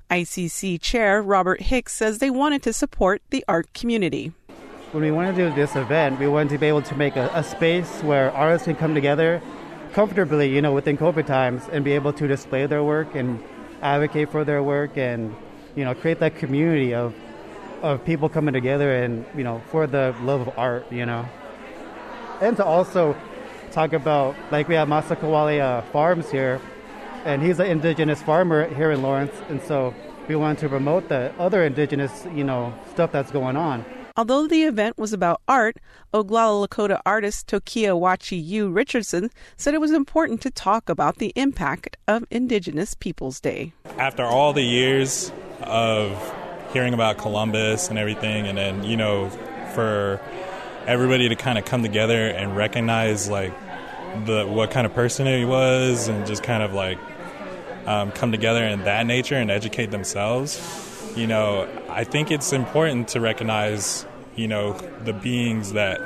ICC 0.10 0.80
Chair 0.80 1.22
Robert 1.22 1.64
Hicks 1.64 1.92
says 1.94 2.20
they 2.20 2.30
wanted 2.30 2.64
to 2.64 2.72
support 2.72 3.22
the 3.30 3.44
art 3.50 3.74
community. 3.74 4.32
When 4.94 5.04
we 5.04 5.12
wanted 5.12 5.36
to 5.36 5.50
do 5.50 5.56
this 5.56 5.76
event, 5.76 6.18
we 6.18 6.30
wanted 6.30 6.52
to 6.52 6.58
be 6.58 6.68
able 6.68 6.82
to 6.84 6.96
make 6.96 7.18
a, 7.18 7.30
a 7.34 7.44
space 7.44 8.02
where 8.04 8.32
artists 8.32 8.66
can 8.66 8.78
come 8.78 8.94
together 8.94 9.42
comfortably, 9.92 10.48
you 10.48 10.62
know, 10.62 10.72
within 10.72 10.98
COVID 10.98 11.26
times 11.26 11.64
and 11.74 11.84
be 11.84 11.92
able 11.92 12.14
to 12.14 12.26
display 12.26 12.68
their 12.68 12.86
work 12.86 13.16
and 13.16 13.44
advocate 13.82 14.32
for 14.32 14.46
their 14.46 14.64
work 14.64 14.96
and, 14.96 15.36
you 15.75 15.86
know, 15.86 15.94
create 15.94 16.20
that 16.20 16.36
community 16.36 16.94
of 16.94 17.13
of 17.82 18.06
people 18.06 18.30
coming 18.30 18.54
together 18.54 18.94
and, 19.04 19.25
you 19.36 19.44
know, 19.44 19.62
for 19.72 19.88
the 19.88 20.16
love 20.22 20.42
of 20.42 20.58
art, 20.58 20.86
you 20.92 21.06
know. 21.06 21.25
And 22.40 22.56
to 22.58 22.66
also 22.66 23.16
talk 23.72 23.94
about, 23.94 24.36
like 24.51 24.68
we 24.68 24.75
have 24.75 24.88
Masakawali 24.88 25.60
uh, 25.60 25.82
Farms 25.92 26.30
here, 26.30 26.62
and 27.25 27.42
he's 27.42 27.60
an 27.60 27.68
indigenous 27.68 28.22
farmer 28.22 28.68
here 28.75 28.92
in 28.92 29.01
Lawrence, 29.01 29.34
and 29.50 29.62
so 29.63 29.94
we 30.28 30.36
wanted 30.36 30.60
to 30.60 30.70
promote 30.70 31.10
the 31.10 31.34
other 31.40 31.63
indigenous, 31.63 32.25
you 32.34 32.44
know, 32.44 32.74
stuff 32.92 33.12
that's 33.12 33.32
going 33.32 33.56
on. 33.56 33.86
Although 34.18 34.46
the 34.46 34.63
event 34.63 34.98
was 34.98 35.13
about 35.13 35.42
art, 35.48 35.78
Oglala 36.13 36.68
Lakota 36.68 37.00
artist 37.06 37.48
Tokia 37.48 38.00
Wachi 38.00 38.46
Yu 38.46 38.70
Richardson 38.70 39.32
said 39.56 39.74
it 39.74 39.80
was 39.80 39.92
important 39.92 40.42
to 40.42 40.51
talk 40.51 40.90
about 40.90 41.18
the 41.18 41.32
impact 41.36 41.96
of 42.08 42.25
Indigenous 42.30 42.94
Peoples 42.94 43.40
Day. 43.40 43.72
After 43.98 44.24
all 44.24 44.51
the 44.51 44.63
years 44.63 45.32
of 45.63 46.34
hearing 46.74 46.94
about 46.94 47.18
Columbus 47.18 47.89
and 47.89 48.00
everything, 48.00 48.48
and 48.48 48.58
then, 48.58 48.84
you 48.84 48.98
know, 48.98 49.30
for 49.74 50.20
everybody 50.88 51.30
to 51.30 51.36
kind 51.36 51.58
of 51.58 51.65
come 51.65 51.84
together 51.84 52.27
and 52.27 52.56
recognize, 52.56 53.30
like, 53.30 53.53
the 54.25 54.46
what 54.46 54.72
kind 54.72 54.86
of 54.86 54.94
person 54.94 55.25
he 55.25 55.46
was 55.46 56.08
and 56.08 56.27
just 56.27 56.44
kind 56.44 56.62
of 56.62 56.74
like 56.74 56.98
um, 57.86 58.12
come 58.12 58.32
together 58.32 58.63
in 58.63 58.84
that 58.84 59.06
nature 59.06 59.36
and 59.36 59.50
educate 59.50 59.91
themselves. 59.91 60.60
You 61.15 61.27
know, 61.27 61.68
I 61.89 62.03
think 62.03 62.32
it's 62.32 62.53
important 62.53 63.10
to 63.10 63.22
recognize, 63.22 64.06
you 64.36 64.48
know, 64.48 64.74
the 65.03 65.13
beings 65.13 65.74
that 65.74 66.00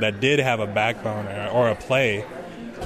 that 0.00 0.20
did 0.20 0.40
have 0.40 0.60
a 0.60 0.66
backbone 0.66 1.26
or, 1.26 1.48
or 1.50 1.68
a 1.68 1.76
play 1.76 2.24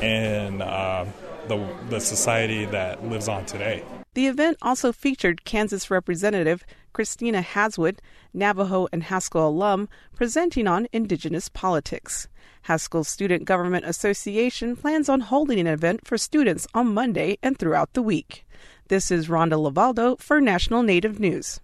in 0.03 0.61
uh, 0.61 1.07
the 1.49 1.67
the 1.89 2.01
society 2.01 2.67
that 2.67 3.05
lives 3.05 3.29
on 3.29 3.47
today. 3.47 3.83
The 4.17 4.29
event 4.29 4.57
also 4.63 4.93
featured 4.93 5.45
Kansas 5.45 5.91
Representative 5.91 6.65
Christina 6.95 7.43
Haswood, 7.43 8.01
Navajo 8.33 8.89
and 8.91 9.03
Haskell 9.03 9.47
alum, 9.47 9.91
presenting 10.15 10.67
on 10.67 10.89
Indigenous 10.91 11.51
politics. 11.51 12.27
Haskell 12.63 13.05
Student 13.05 13.45
Government 13.45 13.85
Association 13.85 14.75
plans 14.75 15.11
on 15.11 15.21
holding 15.21 15.61
an 15.61 15.67
event 15.67 16.07
for 16.07 16.17
students 16.17 16.67
on 16.73 16.95
Monday 16.95 17.37
and 17.43 17.59
throughout 17.59 17.93
the 17.93 18.01
week. 18.01 18.47
This 18.89 19.11
is 19.11 19.29
Rhonda 19.29 19.61
LeValdo 19.61 20.19
for 20.19 20.41
National 20.41 20.83
Native 20.83 21.21
News. 21.21 21.61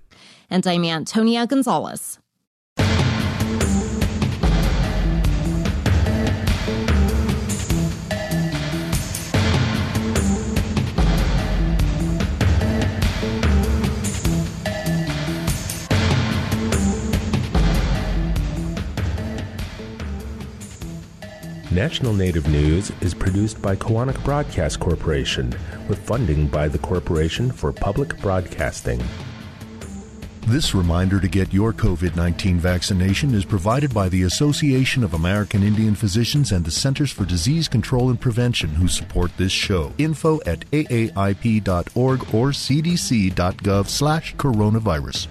And 0.51 0.67
I'm 0.67 0.85
Antonia 0.85 1.47
Gonzalez. 1.47 2.19
National 21.83 22.13
Native 22.15 22.47
News 22.47 22.93
is 23.01 23.13
produced 23.13 23.61
by 23.61 23.75
Koahnic 23.75 24.23
Broadcast 24.23 24.79
Corporation 24.79 25.53
with 25.89 25.99
funding 25.99 26.47
by 26.47 26.69
the 26.69 26.79
Corporation 26.79 27.51
for 27.51 27.73
Public 27.73 28.17
Broadcasting. 28.21 29.03
This 30.47 30.77
reminder 30.77 31.19
to 31.19 31.27
get 31.27 31.53
your 31.53 31.73
COVID 31.73 32.15
19 32.15 32.61
vaccination 32.61 33.35
is 33.35 33.45
provided 33.45 33.93
by 33.93 34.09
the 34.09 34.23
Association 34.23 35.03
of 35.03 35.15
American 35.15 35.65
Indian 35.65 35.97
Physicians 35.97 36.53
and 36.53 36.65
the 36.65 36.71
Centers 36.71 37.11
for 37.11 37.25
Disease 37.25 37.67
Control 37.67 38.11
and 38.11 38.21
Prevention, 38.21 38.71
who 38.71 38.87
support 38.87 39.37
this 39.37 39.51
show. 39.51 39.93
Info 39.99 40.39
at 40.47 40.61
aaip.org 40.71 42.21
or 42.33 42.51
cdc.gov 42.51 43.89
slash 43.89 44.37
coronavirus. 44.37 45.27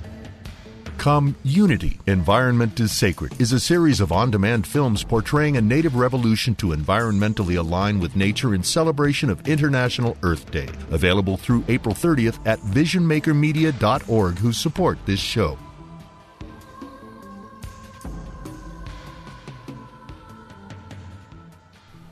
Come 1.01 1.35
Unity, 1.41 1.97
Environment 2.05 2.79
is 2.79 2.91
Sacred 2.91 3.41
is 3.41 3.53
a 3.53 3.59
series 3.59 4.01
of 4.01 4.11
on 4.11 4.29
demand 4.29 4.67
films 4.67 5.03
portraying 5.03 5.57
a 5.57 5.61
native 5.61 5.95
revolution 5.95 6.53
to 6.57 6.75
environmentally 6.75 7.57
align 7.57 7.99
with 7.99 8.15
nature 8.15 8.53
in 8.53 8.61
celebration 8.61 9.27
of 9.31 9.47
International 9.47 10.15
Earth 10.21 10.51
Day. 10.51 10.69
Available 10.91 11.37
through 11.37 11.65
April 11.69 11.95
30th 11.95 12.37
at 12.45 12.59
visionmakermedia.org, 12.59 14.37
who 14.37 14.53
support 14.53 14.99
this 15.07 15.19
show. 15.19 15.57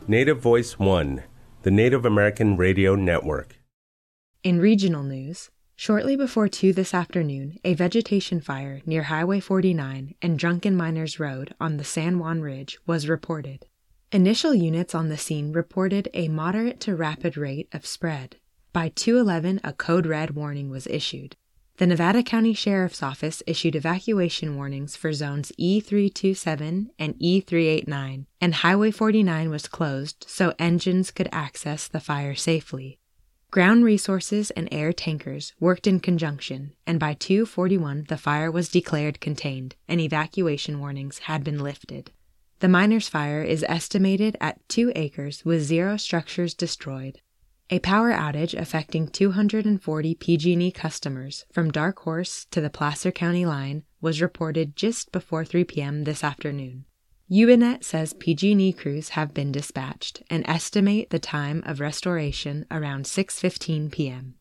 Native 0.08 0.39
Voice 0.39 0.79
One, 0.79 1.22
the 1.62 1.69
Native 1.69 2.05
American 2.05 2.58
Radio 2.58 2.96
Network. 2.96 3.60
In 4.41 4.60
regional 4.60 5.03
news, 5.03 5.51
Shortly 5.81 6.17
before 6.17 6.50
2 6.50 6.74
this 6.74 6.93
afternoon, 6.93 7.57
a 7.63 7.74
vegetation 7.74 8.41
fire 8.41 8.81
near 8.86 9.03
Highway 9.03 9.39
49 9.39 10.13
and 10.21 10.38
Drunken 10.38 10.75
Miners 10.75 11.21
Road 11.21 11.55
on 11.57 11.77
the 11.77 11.86
San 11.86 12.19
Juan 12.19 12.41
Ridge 12.41 12.77
was 12.86 13.07
reported. 13.07 13.65
Initial 14.12 14.53
units 14.53 14.93
on 14.93 15.07
the 15.07 15.17
scene 15.17 15.53
reported 15.53 16.09
a 16.13 16.27
moderate 16.27 16.81
to 16.81 16.98
rapid 16.98 17.38
rate 17.38 17.69
of 17.71 17.86
spread. 17.86 18.36
By 18.74 18.89
211, 18.89 19.62
a 19.63 19.71
code 19.71 20.05
red 20.05 20.31
warning 20.31 20.69
was 20.69 20.86
issued. 20.86 21.38
The 21.77 21.88
Nevada 21.88 22.24
County 22.24 22.53
Sheriff's 22.53 23.01
Office 23.01 23.41
issued 23.48 23.74
evacuation 23.74 24.57
warnings 24.57 24.98
for 24.98 25.13
zones 25.13 25.53
E327 25.57 26.88
and 27.00 27.15
E389, 27.19 28.25
and 28.41 28.55
Highway 28.55 28.91
49 28.91 29.50
was 29.50 29.69
closed 29.69 30.25
so 30.27 30.53
engines 30.59 31.09
could 31.09 31.29
access 31.31 31.88
the 31.88 32.01
fire 32.01 32.36
safely. 32.36 32.98
Ground 33.51 33.83
resources 33.83 34.51
and 34.51 34.69
air 34.71 34.93
tankers 34.93 35.53
worked 35.59 35.87
in 35.87 35.99
conjunction, 35.99 36.73
and 36.85 36.99
by 36.99 37.15
241 37.15 38.05
the 38.07 38.15
fire 38.15 38.51
was 38.51 38.69
declared 38.69 39.19
contained 39.19 39.75
and 39.87 39.99
evacuation 39.99 40.79
warnings 40.79 41.19
had 41.19 41.43
been 41.43 41.57
lifted. 41.57 42.11
The 42.59 42.67
miners' 42.67 43.09
fire 43.09 43.41
is 43.41 43.65
estimated 43.67 44.37
at 44.39 44.59
2 44.69 44.91
acres 44.95 45.43
with 45.45 45.63
zero 45.63 45.97
structures 45.97 46.53
destroyed. 46.53 47.21
A 47.71 47.79
power 47.79 48.11
outage 48.11 48.53
affecting 48.53 49.07
240 49.07 50.13
PG&E 50.13 50.71
customers 50.71 51.45
from 51.51 51.71
Dark 51.71 51.97
Horse 51.99 52.45
to 52.51 52.61
the 52.61 52.69
Placer 52.69 53.11
County 53.11 53.47
line 53.47 53.83
was 53.99 54.21
reported 54.21 54.75
just 54.75 55.11
before 55.11 55.43
3 55.43 55.63
p.m. 55.63 56.03
this 56.03 56.23
afternoon. 56.23 56.85
YubaNet 57.31 57.83
says 57.83 58.13
PG&E 58.13 58.74
crews 58.74 59.09
have 59.09 59.36
been 59.36 59.51
dispatched 59.51 60.24
and 60.31 60.43
estimate 60.48 61.12
the 61.12 61.19
time 61.19 61.62
of 61.63 61.79
restoration 61.79 62.65
around 62.71 63.05
6:15 63.05 63.91
p.m. 63.91 64.33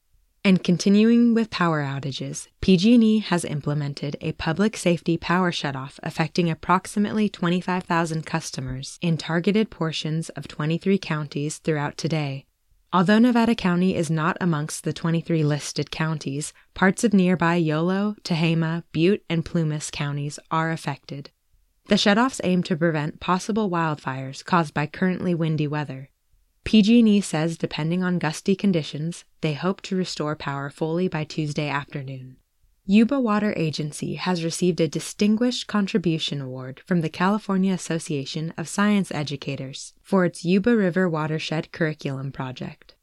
And 0.42 0.64
continuing 0.64 1.34
with 1.34 1.50
power 1.50 1.82
outages, 1.82 2.48
PG&E 2.62 3.18
has 3.18 3.44
implemented 3.44 4.16
a 4.22 4.32
public 4.32 4.74
safety 4.74 5.18
power 5.18 5.52
shutoff 5.52 5.98
affecting 6.02 6.48
approximately 6.48 7.28
25,000 7.28 8.24
customers 8.24 8.98
in 9.02 9.18
targeted 9.18 9.68
portions 9.68 10.30
of 10.30 10.48
23 10.48 10.96
counties 10.96 11.58
throughout 11.58 11.98
today. 11.98 12.46
Although 12.90 13.18
Nevada 13.18 13.54
County 13.54 13.94
is 13.94 14.10
not 14.10 14.38
amongst 14.40 14.84
the 14.84 14.94
23 14.94 15.44
listed 15.44 15.90
counties, 15.90 16.54
parts 16.72 17.04
of 17.04 17.12
nearby 17.12 17.56
Yolo, 17.56 18.16
Tehama, 18.24 18.84
Butte, 18.92 19.24
and 19.28 19.44
Plumas 19.44 19.90
counties 19.90 20.38
are 20.50 20.70
affected. 20.70 21.30
The 21.88 21.94
shutoffs 21.94 22.38
aim 22.44 22.62
to 22.64 22.76
prevent 22.76 23.18
possible 23.18 23.70
wildfires 23.70 24.44
caused 24.44 24.74
by 24.74 24.86
currently 24.86 25.34
windy 25.34 25.66
weather. 25.66 26.10
PG&E 26.64 27.22
says 27.22 27.56
depending 27.56 28.04
on 28.04 28.18
gusty 28.18 28.54
conditions, 28.54 29.24
they 29.40 29.54
hope 29.54 29.80
to 29.82 29.96
restore 29.96 30.36
power 30.36 30.68
fully 30.68 31.08
by 31.08 31.24
Tuesday 31.24 31.70
afternoon. 31.70 32.36
Yuba 32.84 33.18
Water 33.18 33.54
Agency 33.56 34.16
has 34.16 34.44
received 34.44 34.82
a 34.82 34.88
Distinguished 34.88 35.66
Contribution 35.66 36.42
Award 36.42 36.82
from 36.84 37.00
the 37.00 37.08
California 37.08 37.72
Association 37.72 38.52
of 38.58 38.68
Science 38.68 39.10
Educators 39.10 39.94
for 40.02 40.26
its 40.26 40.44
Yuba 40.44 40.76
River 40.76 41.08
Watershed 41.08 41.72
Curriculum 41.72 42.32
Project. 42.32 42.96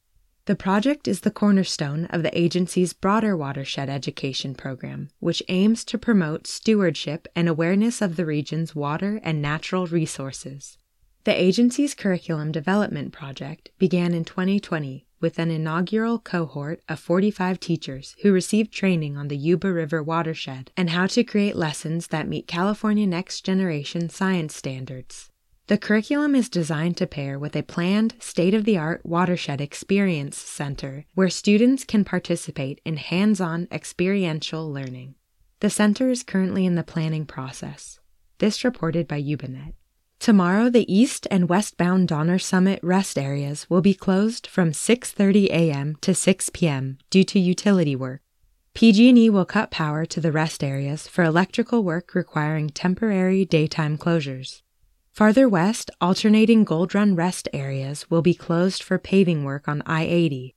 The 0.45 0.55
project 0.55 1.07
is 1.07 1.21
the 1.21 1.31
cornerstone 1.31 2.05
of 2.11 2.21
the 2.21 2.37
agency's 2.39 2.93
broader 2.93 3.35
watershed 3.35 3.89
education 3.89 4.53
program, 4.53 5.09
which 5.19 5.41
aims 5.47 5.83
to 5.85 5.97
promote 5.97 6.45
stewardship 6.45 7.27
and 7.35 7.49
awareness 7.49 7.99
of 7.99 8.15
the 8.15 8.27
region's 8.27 8.75
water 8.75 9.19
and 9.23 9.41
natural 9.41 9.87
resources. 9.87 10.77
The 11.23 11.33
agency's 11.33 11.95
curriculum 11.95 12.51
development 12.51 13.11
project 13.11 13.71
began 13.79 14.13
in 14.13 14.23
2020 14.23 15.07
with 15.19 15.39
an 15.39 15.49
inaugural 15.49 16.19
cohort 16.19 16.79
of 16.87 16.99
45 16.99 17.59
teachers 17.59 18.15
who 18.21 18.31
received 18.31 18.71
training 18.71 19.17
on 19.17 19.29
the 19.29 19.37
Yuba 19.37 19.73
River 19.73 20.03
watershed 20.03 20.69
and 20.77 20.91
how 20.91 21.07
to 21.07 21.23
create 21.23 21.55
lessons 21.55 22.07
that 22.07 22.27
meet 22.27 22.47
California 22.47 23.07
Next 23.07 23.41
Generation 23.41 24.09
science 24.09 24.55
standards. 24.55 25.31
The 25.67 25.79
curriculum 25.79 26.35
is 26.35 26.47
designed 26.47 26.95
to 26.97 27.07
pair 27.07 27.39
with 27.39 27.55
a 27.55 27.63
planned, 27.63 28.13
state 28.19 28.53
of 28.53 28.65
the 28.65 28.77
art 28.77 29.03
watershed 29.03 29.59
experience 29.59 30.37
center 30.37 31.05
where 31.15 31.29
students 31.29 31.83
can 31.83 32.05
participate 32.05 32.79
in 32.85 32.97
hands 32.97 33.41
on 33.41 33.67
experiential 33.71 34.71
learning. 34.71 35.15
The 35.61 35.71
center 35.71 36.09
is 36.11 36.21
currently 36.21 36.67
in 36.67 36.75
the 36.75 36.83
planning 36.83 37.25
process. 37.25 37.99
This 38.37 38.63
reported 38.63 39.07
by 39.07 39.19
YubaNet. 39.19 39.73
Tomorrow, 40.19 40.69
the 40.69 40.91
east 40.93 41.25
and 41.31 41.49
westbound 41.49 42.09
Donner 42.09 42.37
Summit 42.37 42.79
rest 42.83 43.17
areas 43.17 43.67
will 43.67 43.81
be 43.81 43.95
closed 43.95 44.45
from 44.45 44.71
6:30 44.71 45.45
a.m. 45.47 45.95
to 46.01 46.13
6 46.13 46.49
p.m. 46.51 46.99
due 47.09 47.23
to 47.23 47.39
utility 47.39 47.95
work. 47.95 48.21
PG&E 48.75 49.31
will 49.31 49.45
cut 49.45 49.71
power 49.71 50.05
to 50.05 50.21
the 50.21 50.31
rest 50.31 50.63
areas 50.63 51.07
for 51.07 51.23
electrical 51.23 51.83
work 51.83 52.13
requiring 52.13 52.69
temporary 52.69 53.45
daytime 53.45 53.97
closures. 53.97 54.61
Farther 55.15 55.47
west, 55.47 55.89
alternating 56.01 56.65
Gold 56.65 56.93
Run 56.93 57.15
rest 57.15 57.47
areas 57.53 58.11
will 58.11 58.21
be 58.21 58.33
closed 58.33 58.83
for 58.83 58.99
paving 58.99 59.45
work 59.45 59.65
on 59.65 59.81
I 59.85 60.03
80. 60.03 60.53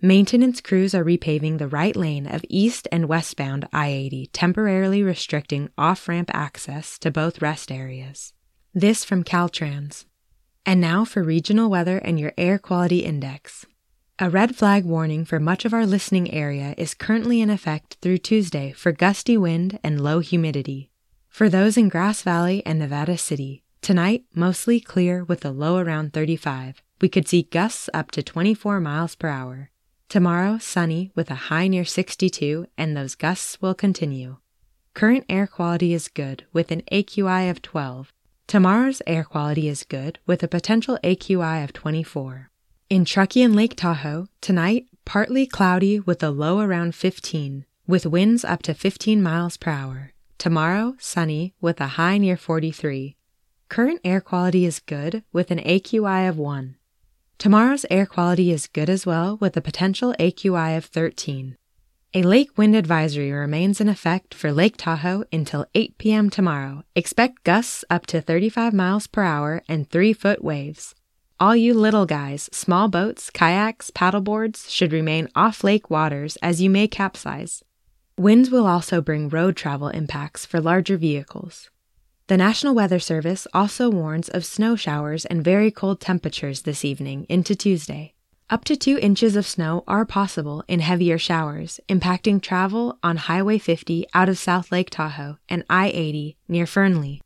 Maintenance 0.00 0.62
crews 0.62 0.94
are 0.94 1.04
repaving 1.04 1.58
the 1.58 1.68
right 1.68 1.94
lane 1.94 2.26
of 2.26 2.42
east 2.48 2.88
and 2.90 3.06
westbound 3.06 3.68
I 3.70 3.88
80, 3.88 4.28
temporarily 4.28 5.02
restricting 5.02 5.68
off 5.76 6.08
ramp 6.08 6.30
access 6.32 6.98
to 7.00 7.10
both 7.10 7.42
rest 7.42 7.70
areas. 7.70 8.32
This 8.72 9.04
from 9.04 9.24
Caltrans. 9.24 10.06
And 10.64 10.80
now 10.80 11.04
for 11.04 11.22
regional 11.22 11.68
weather 11.68 11.98
and 11.98 12.18
your 12.18 12.32
air 12.38 12.58
quality 12.58 13.00
index. 13.00 13.66
A 14.18 14.30
red 14.30 14.56
flag 14.56 14.86
warning 14.86 15.26
for 15.26 15.38
much 15.38 15.66
of 15.66 15.74
our 15.74 15.84
listening 15.84 16.32
area 16.32 16.74
is 16.78 16.94
currently 16.94 17.42
in 17.42 17.50
effect 17.50 17.98
through 18.00 18.18
Tuesday 18.18 18.72
for 18.72 18.90
gusty 18.90 19.36
wind 19.36 19.78
and 19.84 20.00
low 20.00 20.20
humidity. 20.20 20.90
For 21.28 21.50
those 21.50 21.76
in 21.76 21.90
Grass 21.90 22.22
Valley 22.22 22.62
and 22.64 22.78
Nevada 22.78 23.18
City, 23.18 23.64
Tonight, 23.80 24.24
mostly 24.34 24.80
clear 24.80 25.24
with 25.24 25.44
a 25.44 25.50
low 25.50 25.78
around 25.78 26.12
35. 26.12 26.82
We 27.00 27.08
could 27.08 27.28
see 27.28 27.42
gusts 27.42 27.88
up 27.94 28.10
to 28.12 28.22
24 28.22 28.80
miles 28.80 29.14
per 29.14 29.28
hour. 29.28 29.70
Tomorrow, 30.08 30.58
sunny 30.58 31.10
with 31.14 31.30
a 31.30 31.48
high 31.48 31.68
near 31.68 31.84
62, 31.84 32.66
and 32.76 32.96
those 32.96 33.14
gusts 33.14 33.60
will 33.60 33.74
continue. 33.74 34.38
Current 34.94 35.26
air 35.28 35.46
quality 35.46 35.92
is 35.92 36.08
good 36.08 36.44
with 36.52 36.70
an 36.70 36.82
AQI 36.90 37.50
of 37.50 37.60
12. 37.60 38.12
Tomorrow's 38.46 39.02
air 39.06 39.22
quality 39.22 39.68
is 39.68 39.84
good 39.84 40.18
with 40.26 40.42
a 40.42 40.48
potential 40.48 40.98
AQI 41.04 41.62
of 41.62 41.74
24. 41.74 42.50
In 42.88 43.04
Truckee 43.04 43.42
and 43.42 43.54
Lake 43.54 43.76
Tahoe, 43.76 44.28
tonight, 44.40 44.86
partly 45.04 45.46
cloudy 45.46 46.00
with 46.00 46.22
a 46.22 46.30
low 46.30 46.60
around 46.60 46.94
15, 46.94 47.66
with 47.86 48.06
winds 48.06 48.46
up 48.46 48.62
to 48.62 48.72
15 48.72 49.22
miles 49.22 49.58
per 49.58 49.70
hour. 49.70 50.12
Tomorrow, 50.38 50.94
sunny 50.98 51.52
with 51.60 51.80
a 51.82 51.98
high 51.98 52.16
near 52.16 52.38
43. 52.38 53.17
Current 53.68 54.00
air 54.02 54.22
quality 54.22 54.64
is 54.64 54.80
good 54.80 55.24
with 55.30 55.50
an 55.50 55.58
AQI 55.58 56.26
of 56.26 56.38
1. 56.38 56.76
Tomorrow's 57.36 57.84
air 57.90 58.06
quality 58.06 58.50
is 58.50 58.66
good 58.66 58.88
as 58.88 59.04
well 59.04 59.36
with 59.36 59.58
a 59.58 59.60
potential 59.60 60.14
AQI 60.18 60.76
of 60.76 60.86
13. 60.86 61.54
A 62.14 62.22
lake 62.22 62.56
wind 62.56 62.74
advisory 62.74 63.30
remains 63.30 63.78
in 63.78 63.88
effect 63.90 64.32
for 64.32 64.52
Lake 64.52 64.78
Tahoe 64.78 65.24
until 65.30 65.66
8 65.74 65.98
p.m. 65.98 66.30
tomorrow. 66.30 66.82
Expect 66.96 67.44
gusts 67.44 67.84
up 67.90 68.06
to 68.06 68.22
35 68.22 68.72
miles 68.72 69.06
per 69.06 69.22
hour 69.22 69.62
and 69.68 69.88
3 69.90 70.14
foot 70.14 70.42
waves. 70.42 70.94
All 71.38 71.54
you 71.54 71.74
little 71.74 72.06
guys, 72.06 72.48
small 72.50 72.88
boats, 72.88 73.28
kayaks, 73.28 73.90
paddleboards 73.90 74.70
should 74.70 74.94
remain 74.94 75.28
off 75.36 75.62
lake 75.62 75.90
waters 75.90 76.36
as 76.40 76.62
you 76.62 76.70
may 76.70 76.88
capsize. 76.88 77.62
Winds 78.16 78.50
will 78.50 78.66
also 78.66 79.02
bring 79.02 79.28
road 79.28 79.56
travel 79.56 79.88
impacts 79.88 80.46
for 80.46 80.58
larger 80.58 80.96
vehicles. 80.96 81.68
The 82.28 82.36
National 82.36 82.74
Weather 82.74 82.98
Service 82.98 83.46
also 83.54 83.88
warns 83.88 84.28
of 84.28 84.44
snow 84.44 84.76
showers 84.76 85.24
and 85.24 85.42
very 85.42 85.70
cold 85.70 85.98
temperatures 85.98 86.60
this 86.60 86.84
evening 86.84 87.24
into 87.30 87.56
Tuesday. 87.56 88.12
Up 88.50 88.64
to 88.64 88.76
two 88.76 88.98
inches 88.98 89.34
of 89.34 89.46
snow 89.46 89.82
are 89.88 90.04
possible 90.04 90.62
in 90.68 90.80
heavier 90.80 91.16
showers, 91.16 91.80
impacting 91.88 92.42
travel 92.42 92.98
on 93.02 93.16
Highway 93.16 93.56
50 93.56 94.04
out 94.12 94.28
of 94.28 94.36
South 94.36 94.70
Lake 94.70 94.90
Tahoe 94.90 95.38
and 95.48 95.64
I 95.70 95.88
80 95.88 96.36
near 96.48 96.66
Fernley. 96.66 97.22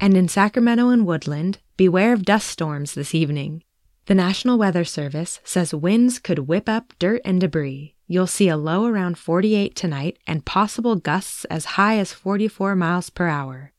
And 0.00 0.16
in 0.16 0.28
Sacramento 0.28 0.88
and 0.88 1.04
Woodland, 1.04 1.58
beware 1.76 2.14
of 2.14 2.24
dust 2.24 2.48
storms 2.48 2.94
this 2.94 3.14
evening. 3.14 3.64
The 4.06 4.14
National 4.14 4.56
Weather 4.56 4.86
Service 4.86 5.40
says 5.44 5.74
winds 5.74 6.18
could 6.18 6.48
whip 6.48 6.70
up 6.70 6.94
dirt 6.98 7.20
and 7.22 7.38
debris. 7.38 7.96
You'll 8.06 8.26
see 8.26 8.48
a 8.48 8.56
low 8.56 8.86
around 8.86 9.18
48 9.18 9.76
tonight 9.76 10.18
and 10.26 10.46
possible 10.46 10.96
gusts 10.96 11.44
as 11.50 11.76
high 11.76 11.98
as 11.98 12.14
44 12.14 12.74
miles 12.74 13.10
per 13.10 13.26
hour. 13.28 13.74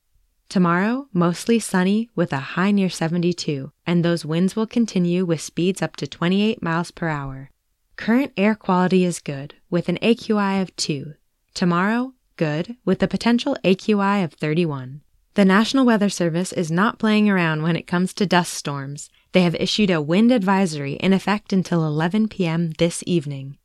Tomorrow, 0.50 1.08
mostly 1.14 1.60
sunny 1.60 2.10
with 2.16 2.34
a 2.34 2.40
high 2.58 2.72
near 2.72 2.90
72, 2.90 3.72
and 3.86 4.04
those 4.04 4.26
winds 4.26 4.56
will 4.56 4.66
continue 4.66 5.24
with 5.24 5.42
speeds 5.42 5.80
up 5.80 5.96
to 5.98 6.08
28 6.08 6.64
miles 6.64 6.90
per 6.90 7.08
hour. 7.08 7.52
Current 7.98 8.34
air 8.36 8.56
quality 8.56 9.06
is 9.06 9.20
good 9.20 9.54
with 9.70 9.90
an 9.90 10.00
AQI 10.02 10.60
of 10.60 10.76
2. 10.76 11.14
Tomorrow, 11.54 12.14
good 12.36 12.78
with 12.84 13.04
a 13.04 13.08
potential 13.08 13.58
AQI 13.64 14.24
of 14.24 14.34
31. 14.34 15.02
The 15.36 15.46
National 15.46 15.86
Weather 15.86 16.10
Service 16.10 16.52
is 16.52 16.72
not 16.72 16.98
playing 16.98 17.30
around 17.30 17.62
when 17.62 17.76
it 17.76 17.86
comes 17.86 18.12
to 18.16 18.26
dust 18.26 18.52
storms. 18.52 19.12
They 19.34 19.44
have 19.44 19.54
issued 19.54 19.92
a 19.92 20.02
wind 20.02 20.32
advisory 20.32 20.94
in 20.94 21.14
effect 21.14 21.54
until 21.54 21.86
11 21.86 22.28
p.m. 22.28 22.72
this 22.80 23.04
evening. 23.06 23.60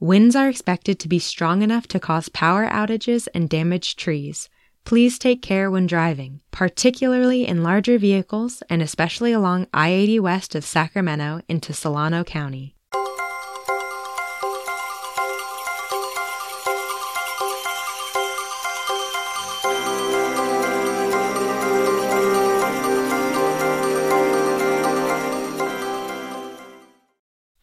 Winds 0.00 0.34
are 0.34 0.48
expected 0.48 0.98
to 0.98 1.08
be 1.08 1.18
strong 1.18 1.60
enough 1.60 1.86
to 1.88 2.00
cause 2.00 2.30
power 2.30 2.66
outages 2.66 3.28
and 3.34 3.50
damage 3.50 3.96
trees. 3.96 4.48
Please 4.84 5.18
take 5.18 5.40
care 5.40 5.70
when 5.70 5.86
driving, 5.86 6.40
particularly 6.50 7.46
in 7.46 7.62
larger 7.62 7.98
vehicles 7.98 8.62
and 8.68 8.82
especially 8.82 9.32
along 9.32 9.66
I 9.72 9.90
80 9.90 10.20
west 10.20 10.54
of 10.54 10.64
Sacramento 10.64 11.40
into 11.48 11.72
Solano 11.72 12.24
County. 12.24 12.76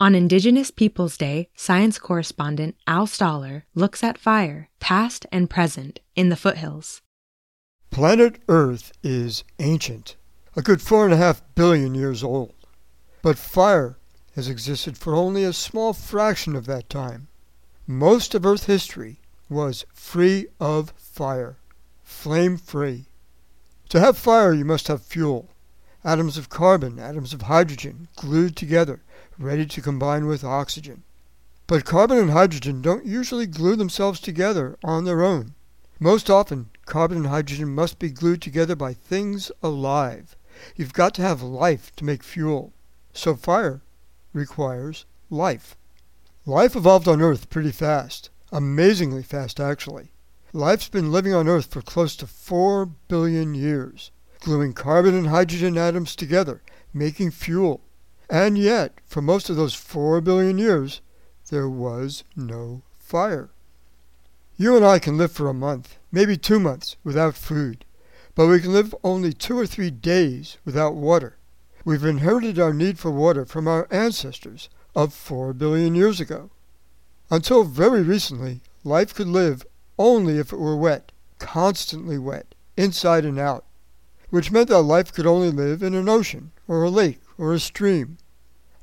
On 0.01 0.15
Indigenous 0.15 0.71
Peoples 0.71 1.17
Day, 1.17 1.49
science 1.55 1.99
correspondent 1.99 2.75
Al 2.87 3.05
Stahler 3.05 3.63
looks 3.75 4.01
at 4.01 4.17
fire, 4.17 4.69
past 4.79 5.25
and 5.31 5.49
present, 5.49 5.99
in 6.15 6.29
the 6.29 6.37
foothills. 6.37 7.01
Planet 7.91 8.39
Earth 8.47 8.91
is 9.03 9.43
ancient, 9.57 10.15
a 10.55 10.61
good 10.61 10.81
four 10.81 11.05
and 11.05 11.13
a 11.13 11.17
half 11.17 11.41
billion 11.55 11.95
years 11.95 12.23
old. 12.23 12.53
But 13.21 13.37
fire 13.37 13.97
has 14.35 14.47
existed 14.47 14.97
for 14.97 15.15
only 15.15 15.43
a 15.43 15.51
small 15.51 15.93
fraction 15.93 16.55
of 16.55 16.65
that 16.67 16.89
time. 16.89 17.27
Most 17.87 18.35
of 18.35 18.45
Earth 18.45 18.65
history 18.65 19.19
was 19.49 19.85
free 19.91 20.47
of 20.59 20.93
fire, 20.95 21.57
flame 22.03 22.57
free. 22.57 23.07
To 23.89 23.99
have 23.99 24.17
fire, 24.17 24.53
you 24.53 24.65
must 24.65 24.87
have 24.87 25.01
fuel 25.01 25.49
atoms 26.03 26.37
of 26.37 26.47
carbon, 26.47 26.99
atoms 26.99 27.33
of 27.33 27.43
hydrogen, 27.43 28.07
glued 28.15 28.55
together, 28.55 29.01
ready 29.37 29.65
to 29.65 29.81
combine 29.81 30.27
with 30.27 30.43
oxygen. 30.43 31.03
But 31.67 31.85
carbon 31.85 32.17
and 32.17 32.31
hydrogen 32.31 32.81
don't 32.81 33.05
usually 33.05 33.47
glue 33.47 33.75
themselves 33.75 34.19
together 34.19 34.77
on 34.83 35.05
their 35.05 35.21
own. 35.21 35.55
Most 36.01 36.29
often, 36.29 36.69
carbon 36.85 37.17
and 37.17 37.27
hydrogen 37.27 37.75
must 37.75 37.99
be 37.99 38.09
glued 38.09 38.41
together 38.41 38.73
by 38.73 38.93
things 38.93 39.51
alive. 39.61 40.37
You've 40.77 40.93
got 40.93 41.13
to 41.15 41.21
have 41.21 41.41
life 41.41 41.93
to 41.97 42.05
make 42.05 42.23
fuel. 42.23 42.71
So 43.11 43.35
fire 43.35 43.81
requires 44.31 45.03
life. 45.29 45.75
Life 46.45 46.77
evolved 46.77 47.09
on 47.09 47.21
Earth 47.21 47.49
pretty 47.49 47.71
fast. 47.71 48.29
Amazingly 48.49 49.23
fast, 49.23 49.59
actually. 49.59 50.13
Life's 50.53 50.87
been 50.87 51.11
living 51.11 51.33
on 51.33 51.49
Earth 51.49 51.69
for 51.69 51.81
close 51.81 52.15
to 52.15 52.27
4 52.27 52.85
billion 52.85 53.53
years, 53.53 54.11
gluing 54.39 54.71
carbon 54.71 55.13
and 55.13 55.27
hydrogen 55.27 55.77
atoms 55.77 56.15
together, 56.15 56.61
making 56.93 57.31
fuel. 57.31 57.81
And 58.29 58.57
yet, 58.57 58.93
for 59.05 59.21
most 59.21 59.49
of 59.49 59.57
those 59.57 59.73
4 59.73 60.21
billion 60.21 60.57
years, 60.57 61.01
there 61.51 61.69
was 61.69 62.23
no 62.37 62.83
fire. 62.97 63.49
You 64.61 64.75
and 64.75 64.85
I 64.85 64.99
can 64.99 65.17
live 65.17 65.31
for 65.31 65.47
a 65.47 65.53
month, 65.53 65.97
maybe 66.11 66.35
two 66.35 66.59
months, 66.59 66.97
without 67.01 67.35
food, 67.35 67.85
but 68.35 68.47
we 68.47 68.59
can 68.59 68.73
live 68.73 68.93
only 69.05 69.31
two 69.31 69.57
or 69.57 69.65
three 69.65 69.89
days 69.89 70.57
without 70.65 70.95
water. 70.95 71.37
We've 71.85 72.03
inherited 72.03 72.59
our 72.59 72.73
need 72.73 72.99
for 72.99 73.09
water 73.09 73.45
from 73.45 73.69
our 73.69 73.87
ancestors 73.89 74.67
of 74.93 75.13
4 75.13 75.53
billion 75.53 75.95
years 75.95 76.19
ago. 76.19 76.49
Until 77.31 77.63
very 77.63 78.01
recently, 78.01 78.59
life 78.83 79.15
could 79.15 79.29
live 79.29 79.65
only 79.97 80.39
if 80.39 80.51
it 80.51 80.59
were 80.59 80.75
wet, 80.75 81.13
constantly 81.37 82.17
wet, 82.17 82.53
inside 82.75 83.23
and 83.23 83.39
out, 83.39 83.63
which 84.29 84.51
meant 84.51 84.67
that 84.67 84.81
life 84.81 85.13
could 85.13 85.25
only 85.25 85.51
live 85.51 85.81
in 85.81 85.93
an 85.93 86.09
ocean, 86.09 86.51
or 86.67 86.83
a 86.83 86.89
lake, 86.89 87.21
or 87.37 87.53
a 87.53 87.61
stream. 87.61 88.17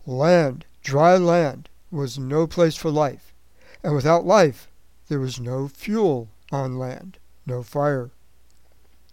Land, 0.06 0.64
dry 0.82 1.18
land, 1.18 1.68
was 1.90 2.18
no 2.18 2.46
place 2.46 2.76
for 2.76 2.90
life, 2.90 3.34
and 3.82 3.94
without 3.94 4.24
life 4.24 4.70
there 5.08 5.20
was 5.20 5.40
no 5.40 5.68
fuel 5.68 6.28
on 6.50 6.78
land, 6.78 7.18
no 7.44 7.62
fire. 7.62 8.10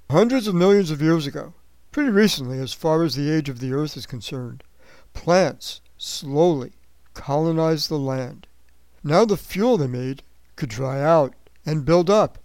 Hundreds 0.09 0.47
of 0.47 0.55
millions 0.55 0.91
of 0.91 1.01
years 1.01 1.27
ago, 1.27 1.53
pretty 1.91 2.09
recently 2.09 2.59
as 2.59 2.73
far 2.73 3.03
as 3.03 3.15
the 3.15 3.29
age 3.31 3.49
of 3.49 3.59
the 3.59 3.73
earth 3.73 3.95
is 3.95 4.05
concerned, 4.05 4.63
plants 5.13 5.81
slowly 5.97 6.73
colonized 7.13 7.89
the 7.89 7.99
land. 7.99 8.47
Now 9.03 9.25
the 9.25 9.37
fuel 9.37 9.77
they 9.77 9.87
made 9.87 10.23
could 10.55 10.69
dry 10.69 11.01
out 11.01 11.33
and 11.65 11.85
build 11.85 12.09
up. 12.09 12.39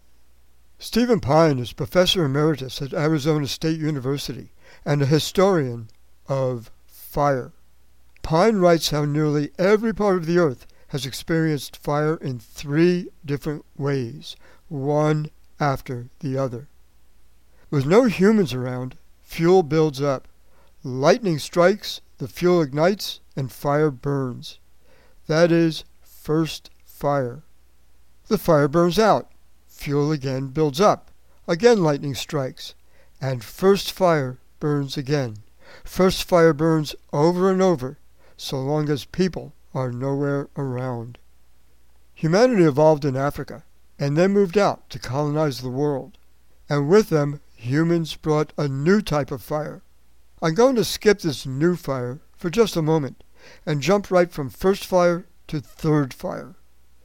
Stephen 0.79 1.19
Pyne 1.19 1.59
is 1.59 1.73
professor 1.73 2.25
emeritus 2.25 2.81
at 2.81 2.95
Arizona 2.95 3.47
State 3.47 3.81
University 3.81 4.53
and 4.85 5.03
a 5.03 5.07
historian 5.07 5.89
of 6.29 6.71
fire. 6.87 7.53
Pyne 8.23 8.59
writes 8.59 8.91
how 8.91 9.05
nearly 9.05 9.51
every 9.59 9.93
part 9.93 10.17
of 10.17 10.27
the 10.27 10.39
earth 10.39 10.67
has 10.89 11.05
experienced 11.05 11.77
fire 11.77 12.17
in 12.17 12.39
three 12.39 13.09
different 13.25 13.65
ways, 13.77 14.37
one 14.69 15.31
after 15.61 16.09
the 16.21 16.37
other. 16.37 16.69
With 17.71 17.87
no 17.87 18.05
humans 18.05 18.55
around, 18.55 18.97
fuel 19.23 19.63
builds 19.63 20.01
up. 20.01 20.29
Lightning 20.83 21.39
strikes, 21.39 22.01
the 22.19 22.29
fuel 22.29 22.63
ignites, 22.63 23.21
and 23.37 23.53
fire 23.53 23.91
burns. 23.91 24.59
That 25.27 25.53
is 25.53 25.85
first 26.03 26.71
fire. 26.85 27.43
The 28.29 28.39
fire 28.39 28.69
burns 28.69 28.99
out. 28.99 29.31
Fuel 29.67 30.11
again 30.11 30.49
builds 30.49 30.81
up. 30.81 31.11
Again 31.47 31.83
lightning 31.83 32.15
strikes. 32.15 32.75
And 33.21 33.45
first 33.45 33.93
fire 33.93 34.39
burns 34.61 34.97
again. 34.97 35.39
First 35.85 36.25
fire 36.25 36.55
burns 36.55 36.95
over 37.13 37.51
and 37.51 37.61
over, 37.61 37.99
so 38.37 38.59
long 38.61 38.89
as 38.89 39.05
people 39.05 39.53
are 39.79 39.93
nowhere 39.93 40.49
around. 40.57 41.19
Humanity 42.13 42.65
evolved 42.65 43.05
in 43.05 43.15
Africa 43.15 43.63
and 43.97 44.17
then 44.17 44.33
moved 44.33 44.59
out 44.59 44.91
to 44.91 44.99
colonize 44.99 45.61
the 45.61 45.71
world. 45.71 46.19
And 46.69 46.89
with 46.89 47.11
them, 47.11 47.41
humans 47.55 48.17
brought 48.17 48.53
a 48.59 48.67
new 48.67 49.01
type 49.01 49.31
of 49.31 49.41
fire. 49.41 49.83
I'm 50.43 50.55
going 50.55 50.75
to 50.75 50.85
skip 50.85 51.21
this 51.21 51.47
new 51.47 51.77
fire 51.77 52.19
for 52.37 52.51
just 52.51 52.75
a 52.75 52.83
moment 52.83 53.23
and 53.65 53.81
jump 53.81 54.11
right 54.11 54.33
from 54.33 54.51
first 54.51 54.85
fire 54.85 55.27
to 55.47 55.61
third 55.61 56.13
fire. 56.13 56.57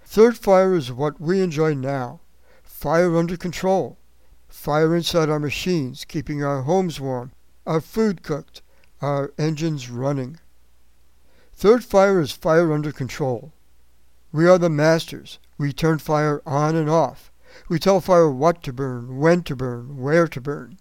Third 0.04 0.36
fire 0.36 0.74
is 0.74 0.92
what 0.92 1.22
we 1.22 1.42
enjoy 1.42 1.76
now 1.76 2.22
fire 2.64 3.16
under 3.16 3.38
control, 3.38 4.00
fire 4.50 4.96
inside 4.96 5.30
our 5.30 5.40
machines, 5.40 6.06
keeping 6.06 6.44
our 6.44 6.64
homes 6.64 7.00
warm, 7.00 7.32
our 7.68 7.80
food 7.80 8.24
cooked, 8.24 8.64
our 9.00 9.32
engines 9.38 9.92
running. 9.92 10.40
Third 11.64 11.86
fire 11.86 12.20
is 12.20 12.34
fire 12.34 12.74
under 12.74 12.92
control. 12.92 13.54
We 14.34 14.50
are 14.50 14.58
the 14.58 14.70
masters. 14.70 15.40
We 15.58 15.72
turn 15.72 15.98
fire 16.00 16.42
on 16.46 16.76
and 16.76 16.90
off. 16.90 17.32
We 17.70 17.80
tell 17.80 18.02
fire 18.02 18.30
what 18.30 18.62
to 18.64 18.74
burn, 18.74 19.18
when 19.18 19.44
to 19.44 19.56
burn, 19.56 19.96
where 19.98 20.28
to 20.28 20.42
burn. 20.42 20.78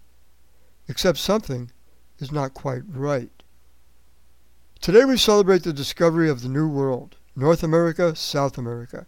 Except 0.89 1.17
something 1.17 1.71
is 2.19 2.33
not 2.33 2.53
quite 2.53 2.81
right. 2.85 3.31
Today 4.81 5.05
we 5.05 5.15
celebrate 5.15 5.63
the 5.63 5.71
discovery 5.71 6.29
of 6.29 6.41
the 6.41 6.49
New 6.49 6.67
World, 6.67 7.15
North 7.33 7.63
America, 7.63 8.13
South 8.13 8.57
America. 8.57 9.07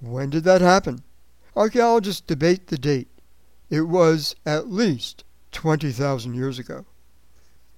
When 0.00 0.30
did 0.30 0.44
that 0.44 0.62
happen? 0.62 1.02
Archaeologists 1.54 2.22
debate 2.22 2.68
the 2.68 2.78
date. 2.78 3.10
It 3.68 3.82
was 3.82 4.34
at 4.46 4.70
least 4.70 5.24
20,000 5.52 6.32
years 6.32 6.58
ago. 6.58 6.86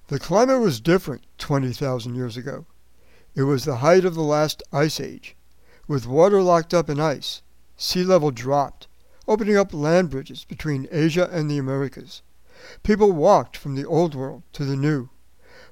The 0.07 0.17
climate 0.17 0.61
was 0.61 0.79
different 0.79 1.25
20,000 1.37 2.15
years 2.15 2.37
ago. 2.37 2.67
It 3.35 3.43
was 3.43 3.65
the 3.65 3.77
height 3.77 4.05
of 4.05 4.13
the 4.13 4.21
last 4.21 4.61
ice 4.71 4.99
age. 4.99 5.35
With 5.87 6.05
water 6.05 6.41
locked 6.41 6.73
up 6.73 6.89
in 6.89 6.99
ice, 6.99 7.41
sea 7.75 8.03
level 8.03 8.29
dropped, 8.29 8.87
opening 9.27 9.57
up 9.57 9.73
land 9.73 10.11
bridges 10.11 10.45
between 10.45 10.87
Asia 10.91 11.27
and 11.31 11.49
the 11.49 11.57
Americas. 11.57 12.21
People 12.83 13.11
walked 13.11 13.57
from 13.57 13.75
the 13.75 13.85
old 13.85 14.13
world 14.13 14.43
to 14.53 14.63
the 14.63 14.75
new. 14.75 15.09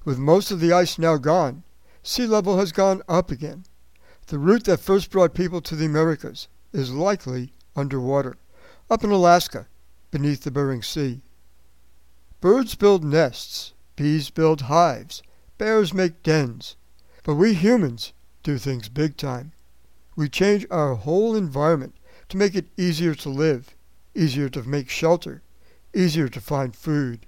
With 0.03 0.17
most 0.17 0.49
of 0.49 0.59
the 0.59 0.73
ice 0.73 0.97
now 0.97 1.17
gone, 1.17 1.63
sea 2.01 2.25
level 2.25 2.57
has 2.57 2.71
gone 2.71 3.03
up 3.07 3.29
again. 3.29 3.65
The 4.27 4.39
route 4.39 4.63
that 4.63 4.79
first 4.79 5.11
brought 5.11 5.35
people 5.35 5.61
to 5.61 5.75
the 5.75 5.85
Americas 5.85 6.47
is 6.73 6.91
likely 6.91 7.53
underwater, 7.75 8.37
up 8.89 9.03
in 9.03 9.11
Alaska, 9.11 9.67
beneath 10.09 10.43
the 10.43 10.51
Bering 10.51 10.81
Sea. 10.81 11.21
Birds 12.39 12.73
build 12.73 13.03
nests, 13.03 13.73
bees 13.95 14.31
build 14.31 14.61
hives, 14.61 15.21
bears 15.59 15.93
make 15.93 16.23
dens, 16.23 16.75
but 17.23 17.35
we 17.35 17.53
humans 17.53 18.13
do 18.43 18.57
things 18.57 18.89
big 18.89 19.15
time. 19.15 19.51
We 20.15 20.27
change 20.27 20.65
our 20.71 20.95
whole 20.95 21.35
environment 21.35 21.95
to 22.29 22.37
make 22.37 22.55
it 22.55 22.67
easier 22.77 23.13
to 23.15 23.29
live, 23.29 23.75
easier 24.15 24.49
to 24.49 24.63
make 24.63 24.89
shelter, 24.89 25.41
easier 25.93 26.27
to 26.29 26.41
find 26.41 26.75
food. 26.75 27.25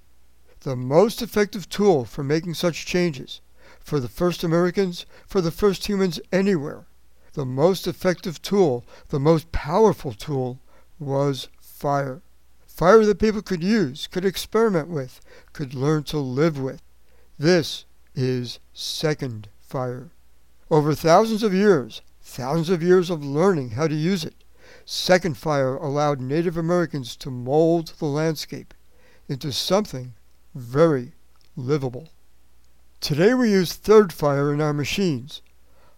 The 0.62 0.76
most 0.76 1.22
effective 1.22 1.70
tool 1.70 2.06
for 2.06 2.24
making 2.24 2.56
such 2.56 2.86
changes, 2.86 3.42
for 3.80 4.00
the 4.00 4.10
first 4.10 4.44
Americans, 4.44 5.06
for 5.28 5.42
the 5.42 5.52
first 5.52 5.88
humans 5.88 6.20
anywhere, 6.32 6.86
the 7.34 7.46
most 7.46 7.86
effective 7.88 8.42
tool, 8.42 8.86
the 9.10 9.20
most 9.20 9.52
powerful 9.52 10.14
tool, 10.14 10.60
was 11.00 11.50
fire. 11.60 12.22
Fire 12.66 13.06
that 13.06 13.20
people 13.20 13.42
could 13.42 13.64
use, 13.64 14.08
could 14.08 14.26
experiment 14.26 14.88
with, 14.88 15.22
could 15.52 15.74
learn 15.74 16.04
to 16.04 16.18
live 16.18 16.60
with. 16.60 16.82
This 17.38 17.86
is 18.16 18.60
second 18.74 19.50
fire. 19.74 20.12
Over 20.70 20.94
thousands 20.94 21.42
of 21.42 21.52
years, 21.52 22.04
thousands 22.22 22.70
of 22.70 22.84
years 22.84 23.10
of 23.10 23.26
learning 23.26 23.72
how 23.72 23.88
to 23.88 23.96
use 23.96 24.24
it, 24.24 24.36
second 24.86 25.36
fire 25.36 25.76
allowed 25.78 26.22
Native 26.22 26.58
Americans 26.58 27.16
to 27.16 27.32
mold 27.32 27.88
the 27.98 28.06
landscape 28.06 28.76
into 29.28 29.52
something 29.52 30.14
very 30.54 31.14
livable. 31.56 32.10
Today 33.02 33.34
we 33.34 33.50
use 33.50 33.74
third 33.74 34.14
fire 34.14 34.54
in 34.54 34.62
our 34.62 34.76
machines. 34.76 35.42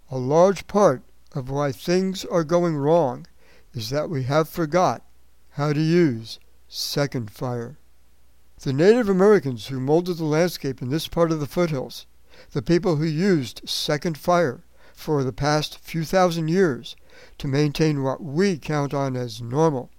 A 0.09 0.17
large 0.17 0.67
part 0.67 1.01
of 1.33 1.49
why 1.49 1.73
things 1.73 2.23
are 2.23 2.45
going 2.45 2.77
wrong 2.77 3.27
is 3.73 3.89
that 3.89 4.09
we 4.09 4.23
have 4.23 4.47
forgot 4.47 5.03
how 5.49 5.73
to 5.73 5.81
use 5.81 6.39
second 6.69 7.29
fire. 7.29 7.77
The 8.61 8.71
Native 8.71 9.09
Americans 9.09 9.67
who 9.67 9.81
molded 9.81 10.15
the 10.15 10.23
landscape 10.23 10.81
in 10.81 10.91
this 10.91 11.09
part 11.09 11.29
of 11.33 11.41
the 11.41 11.45
foothills 11.45 12.05
the 12.51 12.61
people 12.61 12.95
who 12.97 13.05
used 13.05 13.67
second 13.67 14.17
fire 14.17 14.63
for 14.93 15.23
the 15.23 15.33
past 15.33 15.79
few 15.79 16.03
thousand 16.03 16.47
years 16.47 16.95
to 17.37 17.47
maintain 17.47 18.03
what 18.03 18.23
we 18.23 18.57
count 18.57 18.93
on 18.93 19.15
as 19.15 19.41
normal. 19.41 19.89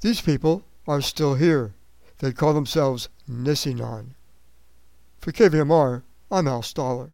These 0.00 0.20
people 0.20 0.64
are 0.86 1.00
still 1.00 1.34
here. 1.34 1.74
They 2.18 2.32
call 2.32 2.54
themselves 2.54 3.08
Nisenan. 3.28 4.14
For 5.18 5.32
KVMR, 5.32 6.02
I'm 6.30 6.48
Al 6.48 6.62
Stahler. 6.62 7.10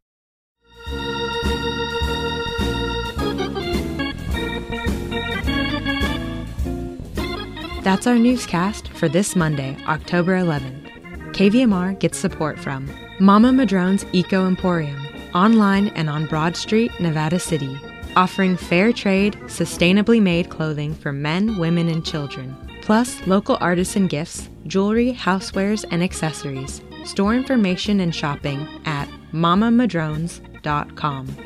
That's 7.82 8.06
our 8.06 8.16
newscast 8.16 8.88
for 8.90 9.08
this 9.08 9.34
Monday, 9.34 9.76
October 9.88 10.38
11th. 10.38 10.88
KVMR 11.32 11.98
gets 11.98 12.16
support 12.16 12.56
from 12.58 12.88
Mama 13.22 13.52
Madrone's 13.52 14.04
Eco 14.12 14.48
Emporium, 14.48 15.06
online 15.32 15.88
and 15.90 16.10
on 16.10 16.26
Broad 16.26 16.56
Street, 16.56 16.90
Nevada 16.98 17.38
City. 17.38 17.78
offering 18.16 18.56
fair 18.56 18.92
trade, 18.92 19.34
sustainably 19.46 20.20
made 20.20 20.50
clothing 20.50 20.92
for 20.92 21.12
men, 21.12 21.56
women, 21.56 21.88
and 21.88 22.04
children, 22.04 22.56
plus 22.82 23.24
local 23.28 23.56
artisan 23.60 24.08
gifts, 24.08 24.50
jewelry, 24.66 25.14
housewares, 25.14 25.84
and 25.92 26.02
accessories. 26.02 26.82
Store 27.04 27.32
information 27.32 28.00
and 28.00 28.12
shopping 28.12 28.66
at 28.86 29.08
mamamadrones.com. 29.32 31.36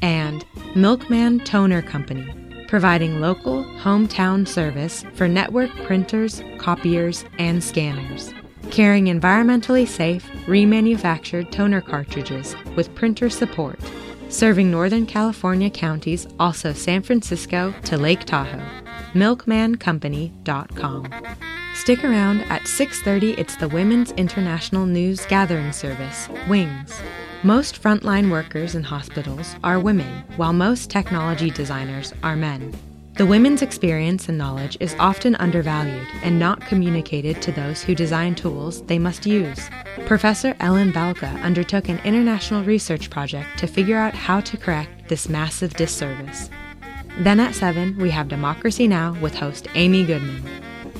And 0.00 0.46
Milkman 0.74 1.40
Toner 1.40 1.82
Company, 1.82 2.64
providing 2.66 3.20
local, 3.20 3.62
hometown 3.82 4.48
service 4.48 5.04
for 5.12 5.28
network 5.28 5.70
printers, 5.84 6.42
copiers, 6.56 7.26
and 7.38 7.62
scanners. 7.62 8.32
Carrying 8.76 9.06
environmentally 9.06 9.88
safe, 9.88 10.30
remanufactured 10.44 11.50
toner 11.50 11.80
cartridges 11.80 12.54
with 12.76 12.94
printer 12.94 13.30
support. 13.30 13.80
Serving 14.28 14.70
Northern 14.70 15.06
California 15.06 15.70
counties, 15.70 16.26
also 16.38 16.74
San 16.74 17.00
Francisco 17.00 17.72
to 17.84 17.96
Lake 17.96 18.26
Tahoe. 18.26 18.62
MilkmanCompany.com. 19.14 21.08
Stick 21.74 22.04
around 22.04 22.42
at 22.50 22.68
6:30 22.68 23.38
it's 23.38 23.56
the 23.56 23.68
Women's 23.68 24.12
International 24.12 24.84
News 24.84 25.24
Gathering 25.24 25.72
Service, 25.72 26.28
WINGS. 26.46 27.00
Most 27.44 27.82
frontline 27.82 28.30
workers 28.30 28.74
in 28.74 28.82
hospitals 28.82 29.56
are 29.64 29.80
women, 29.80 30.22
while 30.36 30.52
most 30.52 30.90
technology 30.90 31.50
designers 31.50 32.12
are 32.22 32.36
men. 32.36 32.74
The 33.16 33.24
women's 33.24 33.62
experience 33.62 34.28
and 34.28 34.36
knowledge 34.36 34.76
is 34.78 34.94
often 34.98 35.36
undervalued 35.36 36.06
and 36.22 36.38
not 36.38 36.60
communicated 36.60 37.40
to 37.40 37.52
those 37.52 37.82
who 37.82 37.94
design 37.94 38.34
tools 38.34 38.82
they 38.82 38.98
must 38.98 39.24
use. 39.24 39.70
Professor 40.04 40.54
Ellen 40.60 40.92
Balka 40.92 41.42
undertook 41.42 41.88
an 41.88 41.98
international 42.04 42.62
research 42.62 43.08
project 43.08 43.58
to 43.58 43.66
figure 43.66 43.96
out 43.96 44.12
how 44.12 44.40
to 44.40 44.58
correct 44.58 45.08
this 45.08 45.30
massive 45.30 45.72
disservice. 45.72 46.50
Then 47.20 47.40
at 47.40 47.54
7, 47.54 47.96
we 47.96 48.10
have 48.10 48.28
Democracy 48.28 48.86
Now! 48.86 49.16
with 49.22 49.34
host 49.34 49.66
Amy 49.72 50.04
Goodman. 50.04 50.42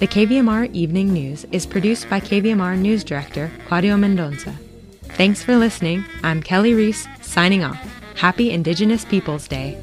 The 0.01 0.07
KVMR 0.07 0.73
Evening 0.73 1.13
News 1.13 1.45
is 1.53 1.67
produced 1.67 2.09
by 2.09 2.21
KVMR 2.21 2.79
News 2.79 3.05
Director 3.05 3.53
Claudio 3.69 3.95
Mendonça. 3.97 4.55
Thanks 5.03 5.43
for 5.43 5.55
listening. 5.55 6.03
I'm 6.23 6.43
Kelly 6.43 6.73
Reese, 6.73 7.07
signing 7.21 7.63
off. 7.63 8.03
Happy 8.15 8.53
Indigenous 8.53 9.05
Peoples 9.05 9.47
Day 9.47 9.79